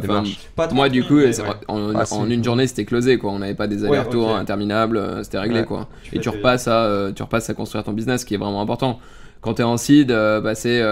[0.54, 1.32] Pas moi, 30 du 000, coup, ouais.
[1.68, 3.32] en, Ah, en une journée, c'était closé, quoi.
[3.32, 5.66] On n'avait pas des Ouais, allers-retours interminables, euh, c'était réglé, Ouais.
[5.66, 5.88] quoi.
[6.04, 8.38] Tu Et tu repasses, à, euh, tu repasses à construire ton business, ce qui est
[8.38, 9.00] vraiment important.
[9.40, 10.82] Quand tu es en seed, euh, passer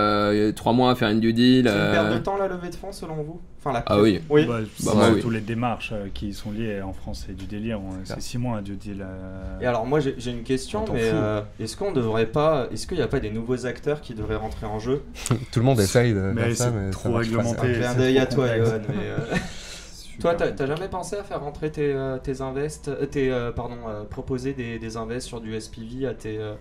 [0.54, 1.68] 3 mois à faire une due deal.
[1.68, 3.40] C'est une perte euh, de temps la levée de fonds selon vous?
[3.58, 4.20] Enfin, la Ah oui.
[4.30, 4.46] Oui.
[4.46, 5.22] Bah, Bah, oui.
[5.32, 7.80] les démarches euh, qui sont liées en France, c'est du délire.
[8.04, 8.98] C'est 6 mois un due deal.
[9.02, 12.98] euh, Et alors moi j'ai une question, mais euh, est-ce qu'on devrait pas, est-ce qu'il
[12.98, 15.02] n'y a pas des nouveaux acteurs qui devraient rentrer en jeu?
[15.50, 17.82] Tout le monde essaye de Mais faire ça, mais trop ça pas, réglementé.
[17.82, 17.90] ça.
[17.90, 18.78] Un d'œil à toi, euh,
[20.20, 23.76] Toi, t'as jamais pensé à faire rentrer tes, euh, tes invests, euh, tes, euh, pardon,
[23.86, 26.54] euh, proposer des, des invests sur du SPV à tes, euh,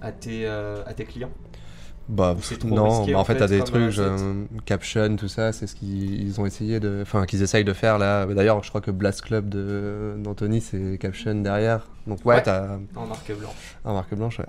[0.00, 1.30] à tes, euh, à tes clients
[2.08, 5.66] Bah, non, risqué, bah, en fait, t'as des comme trucs, euh, caption, tout ça, c'est
[5.66, 7.00] ce qu'ils ils ont essayé de.
[7.02, 8.26] Enfin, qu'ils essayent de faire là.
[8.26, 9.48] D'ailleurs, je crois que Blast Club
[10.22, 11.86] d'Anthony, c'est caption derrière.
[12.06, 12.42] Donc, ouais, Ouais.
[12.42, 14.46] t'as en marque blanche un marque blanche, ouais.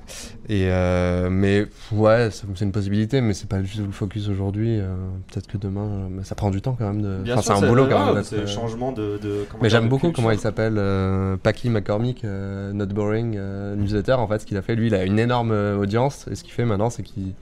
[0.49, 4.79] Et, euh, mais, ouais, c'est une possibilité, mais c'est pas du tout le focus aujourd'hui.
[4.79, 4.95] euh,
[5.31, 7.01] Peut-être que demain, mais ça prend du temps quand même.
[7.01, 7.17] De...
[7.23, 8.23] Bien Enfin, c'est un boulot quand même.
[8.23, 9.17] C'est euh, changement de.
[9.17, 14.13] de Mais j'aime beaucoup comment il s'appelle, euh, Paki McCormick, euh, Not Boring euh, Newsletter.
[14.13, 16.27] En fait, ce qu'il a fait, lui, il a une énorme audience.
[16.31, 17.33] Et ce qu'il fait maintenant, c'est qu'il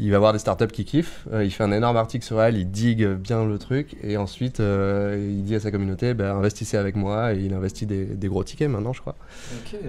[0.00, 1.26] il va voir des startups qui kiffent.
[1.32, 3.96] euh, il fait un énorme article sur elle, il digue bien le truc.
[4.02, 7.34] Et ensuite, euh, il dit à sa communauté bah, investissez avec moi.
[7.34, 9.16] Et il investit des, des gros tickets maintenant, je crois.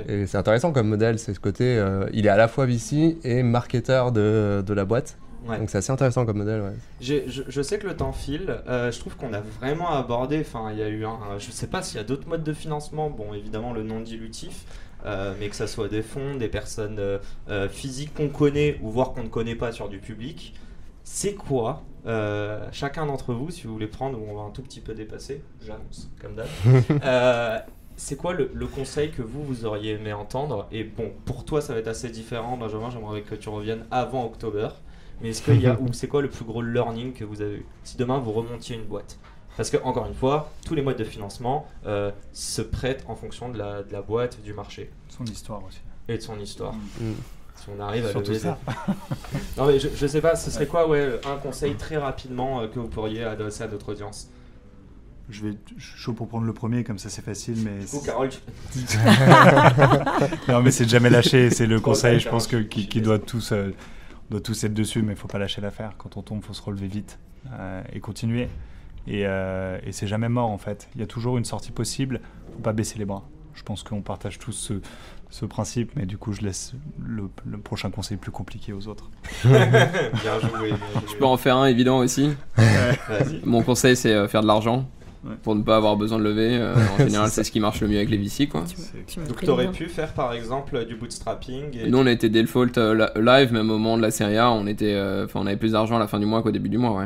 [0.08, 1.18] Et c'est intéressant comme modèle.
[1.20, 4.86] C'est ce côté, euh, il est à la fois VC et marketeur de, de la
[4.86, 5.18] boîte.
[5.48, 5.58] Ouais.
[5.58, 6.62] Donc c'est assez intéressant comme modèle.
[6.62, 6.74] Ouais.
[7.02, 7.16] Je,
[7.48, 8.58] je sais que le temps file.
[8.68, 10.40] euh, je trouve qu'on a vraiment abordé.
[10.42, 11.18] Enfin, il y a eu un.
[11.40, 13.10] Je sais pas s'il y a d'autres modes de financement.
[13.10, 14.66] Bon, évidemment, le non dilutif.
[15.06, 17.18] Euh, mais que ça soit des fonds, des personnes euh,
[17.50, 20.54] euh, physiques qu'on connaît ou voire qu'on ne connaît pas sur du public.
[21.04, 24.80] c'est quoi euh, chacun d'entre vous, si vous voulez prendre, on va un tout petit
[24.82, 26.48] peu dépasser, j'annonce, comme d'hab.
[27.98, 30.68] C'est quoi le, le conseil que vous, vous auriez aimé entendre?
[30.72, 32.90] Et bon, pour toi, ça va être assez différent, Benjamin.
[32.90, 34.82] J'aimerais que tu reviennes avant octobre.
[35.22, 37.58] Mais est-ce qu'il y a, ou c'est quoi le plus gros learning que vous avez
[37.58, 37.66] eu?
[37.84, 39.20] Si demain vous remontiez une boîte
[39.62, 43.48] Parce que, encore une fois, tous les modes de financement euh, se prêtent en fonction
[43.48, 45.82] de la, de la boîte, du marché Son histoire aussi.
[46.08, 46.74] et de son histoire.
[46.74, 47.12] Mm.
[47.58, 48.58] Si on arrive à Surtout lever ça.
[49.58, 52.70] Non mais je, je sais pas, ce serait quoi ouais, un conseil très rapidement euh,
[52.70, 54.32] que vous pourriez adresser à notre audience
[55.30, 57.82] Je vais je suis chaud pour prendre le premier, comme ça c'est facile, mais.
[57.82, 58.40] Du coup, Carole, tu-
[60.52, 63.52] non, mais c'est de jamais lâcher, c'est le conseil, je pense que qui, doit tous,
[63.52, 63.76] euh,
[64.32, 65.94] doit tous être dessus, mais il faut pas lâcher l'affaire.
[66.00, 67.20] Quand on tombe, faut se relever vite
[67.54, 68.50] euh, et continuer.
[69.08, 70.90] Et, euh, et c'est jamais mort en fait.
[70.96, 72.22] Il y a toujours une sortie possible.
[72.54, 73.24] Faut pas baisser les bras.
[73.54, 74.74] Je pense qu'on partage tous ce,
[75.30, 76.74] ce principe, mais du coup, je laisse
[77.06, 79.10] le, le prochain conseil plus compliqué aux autres.
[79.44, 79.60] bien
[80.40, 80.70] joué.
[80.70, 80.78] bien
[81.12, 82.30] Je peux en faire un évident aussi.
[83.44, 84.88] Mon conseil, c'est euh, faire de l'argent.
[85.24, 85.36] Ouais.
[85.44, 86.56] Pour ne pas avoir besoin de lever.
[86.58, 88.64] Euh, en général, C'est ce qui marche le mieux avec les VC, quoi.
[88.68, 88.76] Tu
[89.06, 92.76] tu Donc t'aurais le pu faire par exemple du bootstrapping et Nous, on était default
[92.80, 95.46] euh, la- live, même au moment de la série A, on, était, euh, enfin, on
[95.46, 97.06] avait plus d'argent à la fin du mois qu'au début du mois, ouais.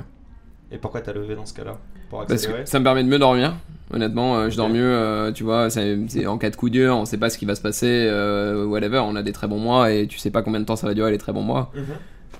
[0.72, 1.78] Et pourquoi t'as levé dans ce cas-là
[2.09, 3.53] Pour Parce accélérer que ça me permet de mieux dormir.
[3.93, 7.05] Honnêtement, euh, je dors mieux, euh, tu vois, c'est en cas de coup dur, on
[7.05, 9.91] sait pas ce qui va se passer, euh, whatever, on a des très bons mois
[9.91, 11.84] et tu sais pas combien de temps ça va durer les très bons mois, Mhm.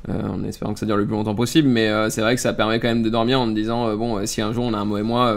[0.10, 2.52] euh, en espérant que ça dure le plus longtemps possible, mais c'est vrai que ça
[2.54, 4.86] permet quand même de dormir en te disant, bon, si un jour on a un
[4.86, 5.36] mauvais mois,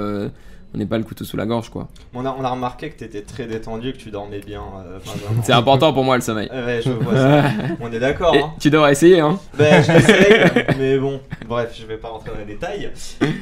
[0.75, 1.89] on n'est pas le couteau sous la gorge, quoi.
[2.13, 4.63] on, a, on a remarqué que t'étais très détendu, que tu dormais bien.
[4.87, 4.99] euh.
[5.43, 6.49] C'est important pour moi le sommeil.
[6.53, 7.45] Ouais, je vois ça.
[7.81, 8.35] On est d'accord.
[8.35, 9.39] Hein tu devrais essayer, hein.
[9.57, 12.91] Ben, j'essaye, mais bon, bref, je vais pas rentrer dans les détails.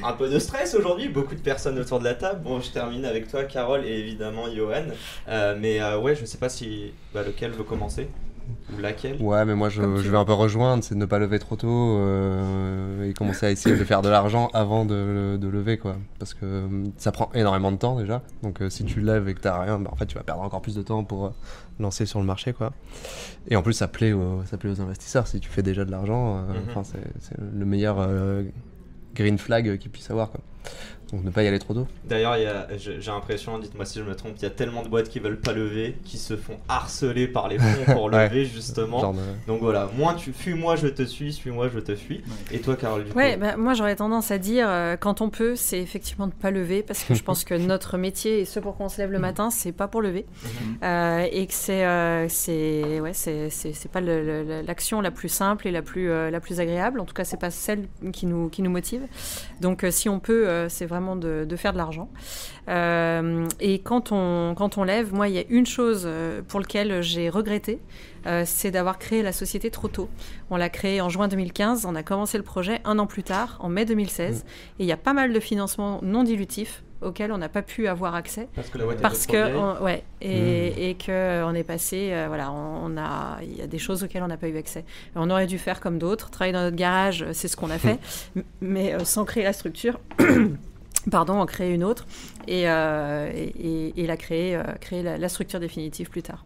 [0.05, 2.41] Un peu de stress aujourd'hui, beaucoup de personnes autour de la table.
[2.45, 4.85] Bon, je termine avec toi, Carole, et évidemment Johan.
[5.29, 8.09] Euh, mais euh, ouais, je sais pas si bah, lequel veut commencer
[8.77, 9.21] ou laquelle.
[9.21, 11.69] Ouais, mais moi je, vais un peu rejoindre, c'est de ne pas lever trop tôt
[11.99, 15.97] euh, et commencer à essayer de faire de l'argent avant de, de lever, quoi.
[16.19, 18.23] Parce que euh, ça prend énormément de temps déjà.
[18.43, 20.43] Donc euh, si tu lèves et que t'as rien, bah, en fait tu vas perdre
[20.43, 21.31] encore plus de temps pour euh,
[21.79, 22.73] lancer sur le marché, quoi.
[23.49, 25.27] Et en plus ça plaît aux, ça plaît aux investisseurs.
[25.27, 28.43] Si tu fais déjà de l'argent, enfin c'est c'est le meilleur euh,
[29.15, 30.41] green flag qu'ils puissent avoir, quoi.
[31.13, 31.87] Donc ne pas y aller trop tôt.
[32.05, 32.37] D'ailleurs,
[32.79, 35.39] j'ai l'impression, dites-moi si je me trompe, il y a tellement de boîtes qui veulent
[35.41, 38.29] pas lever, qui se font harceler par les fonds pour Ouais.
[38.29, 39.13] lever justement.
[39.13, 42.25] De- Donc voilà, moins tu fuis-moi, je te suis, suis-moi, je te fuis.
[42.51, 45.31] Et toi, Carole, du Ouais, coup bah, moi j'aurais tendance à dire euh, quand on
[45.31, 48.59] peut, c'est effectivement de pas lever parce que je pense que notre métier et ce
[48.59, 50.79] pour quoi on se lève le matin, c'est pas pour lever Mhm.
[50.83, 55.69] Euh, et que c'est euh, c'est ouais c'est c'est c'est pas l'action la plus simple
[55.69, 57.01] et la plus euh, la plus agréable.
[57.01, 59.03] En tout cas, c'est pas celle qui nous qui nous motive.
[59.61, 62.09] Donc euh, si on peut, euh, c'est vraiment de, de faire de l'argent.
[62.69, 66.61] Euh, et quand on quand on lève, moi il y a une chose euh, pour
[66.61, 67.81] laquelle j'ai regretté.
[68.27, 70.09] euh, c'est d'avoir créé la société trop tôt.
[70.51, 73.57] On l'a créée en juin 2015, on a commencé le projet un an plus tard,
[73.61, 74.45] en mai 2016,
[74.79, 77.89] et il y a pas mal de financements non dilutifs auxquels on n'a pas pu
[77.89, 78.49] avoir accès.
[78.57, 82.51] Parce que la parce que on- ouais et, et que on est passé euh, voilà
[82.51, 84.85] on, on a il y a des choses auxquelles on n'a pas eu accès.
[85.15, 87.99] On aurait dû faire comme d'autres travailler dans notre garage c'est ce qu'on a fait.
[88.35, 90.01] M- mais euh, sans créer la structure
[91.11, 92.07] pardon en créer une autre
[92.49, 96.45] et, euh, et, et- et la créer euh, créer la, la structure définitive plus tard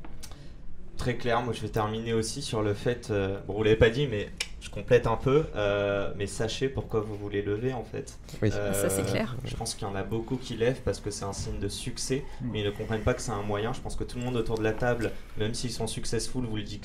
[0.96, 3.88] Très clair, moi je vais terminer aussi sur le fait, euh, bon vous l'avez pas
[3.88, 4.28] dit mais
[4.60, 8.18] je complète un peu, euh, mais sachez pourquoi vous voulez lever en fait.
[8.42, 8.50] Oui.
[8.52, 9.34] Euh, Ça, c'est clair.
[9.46, 11.68] Je pense qu'il y en a beaucoup qui lèvent parce que c'est un signe de
[11.70, 12.48] succès, Mm.
[12.52, 13.72] mais ils ne comprennent pas que c'est un moyen.
[13.72, 16.56] Je pense que tout le monde autour de la table, même s'ils sont successful, vous
[16.56, 16.78] le dit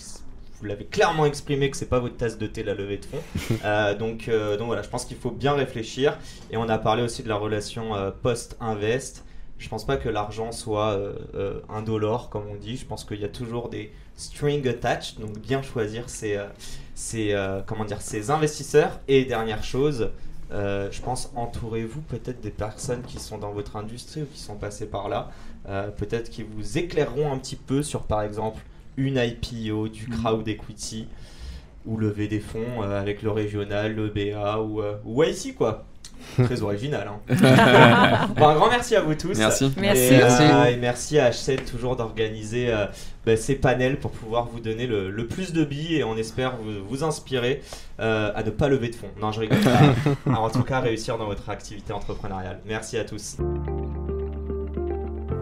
[0.65, 3.21] vous l'avez clairement exprimé que c'est pas votre tasse de thé la levée de fonds.
[3.63, 6.17] Euh, donc, euh, donc voilà, je pense qu'il faut bien réfléchir.
[6.51, 9.23] Et on a parlé aussi de la relation euh, post-invest.
[9.57, 12.77] Je pense pas que l'argent soit euh, indolore, comme on dit.
[12.77, 16.39] Je pense qu'il y a toujours des strings attached, donc bien choisir ses,
[16.95, 17.35] ses,
[17.65, 18.99] comment dire, ses investisseurs.
[19.07, 20.09] Et dernière chose,
[20.51, 24.55] euh, je pense entourez-vous peut-être des personnes qui sont dans votre industrie ou qui sont
[24.55, 25.31] passées par là,
[25.67, 28.61] euh, peut-être qui vous éclaireront un petit peu sur par exemple
[28.97, 30.17] une IPO, du Mhm.
[30.21, 31.07] crowd equity
[31.85, 35.85] ou lever des fonds euh, avec le régional, le BA ou, euh, ou IC quoi.
[36.43, 37.07] Très original.
[37.07, 37.19] Hein.
[38.37, 39.37] Bon, un grand merci à vous tous.
[39.37, 39.71] Merci.
[39.77, 40.01] Merci.
[40.01, 40.73] Et, euh, Merci.
[40.73, 42.85] et merci à H7 toujours d'organiser euh,
[43.25, 46.55] bah, ces panels pour pouvoir vous donner le, le plus de billes et on espère
[46.55, 47.61] vous, vous inspirer
[47.99, 49.11] euh, à ne pas lever de fonds.
[49.21, 49.59] Non, je rigole.
[50.27, 52.59] À, à en tout cas réussir dans votre activité entrepreneuriale.
[52.65, 53.35] Merci à tous.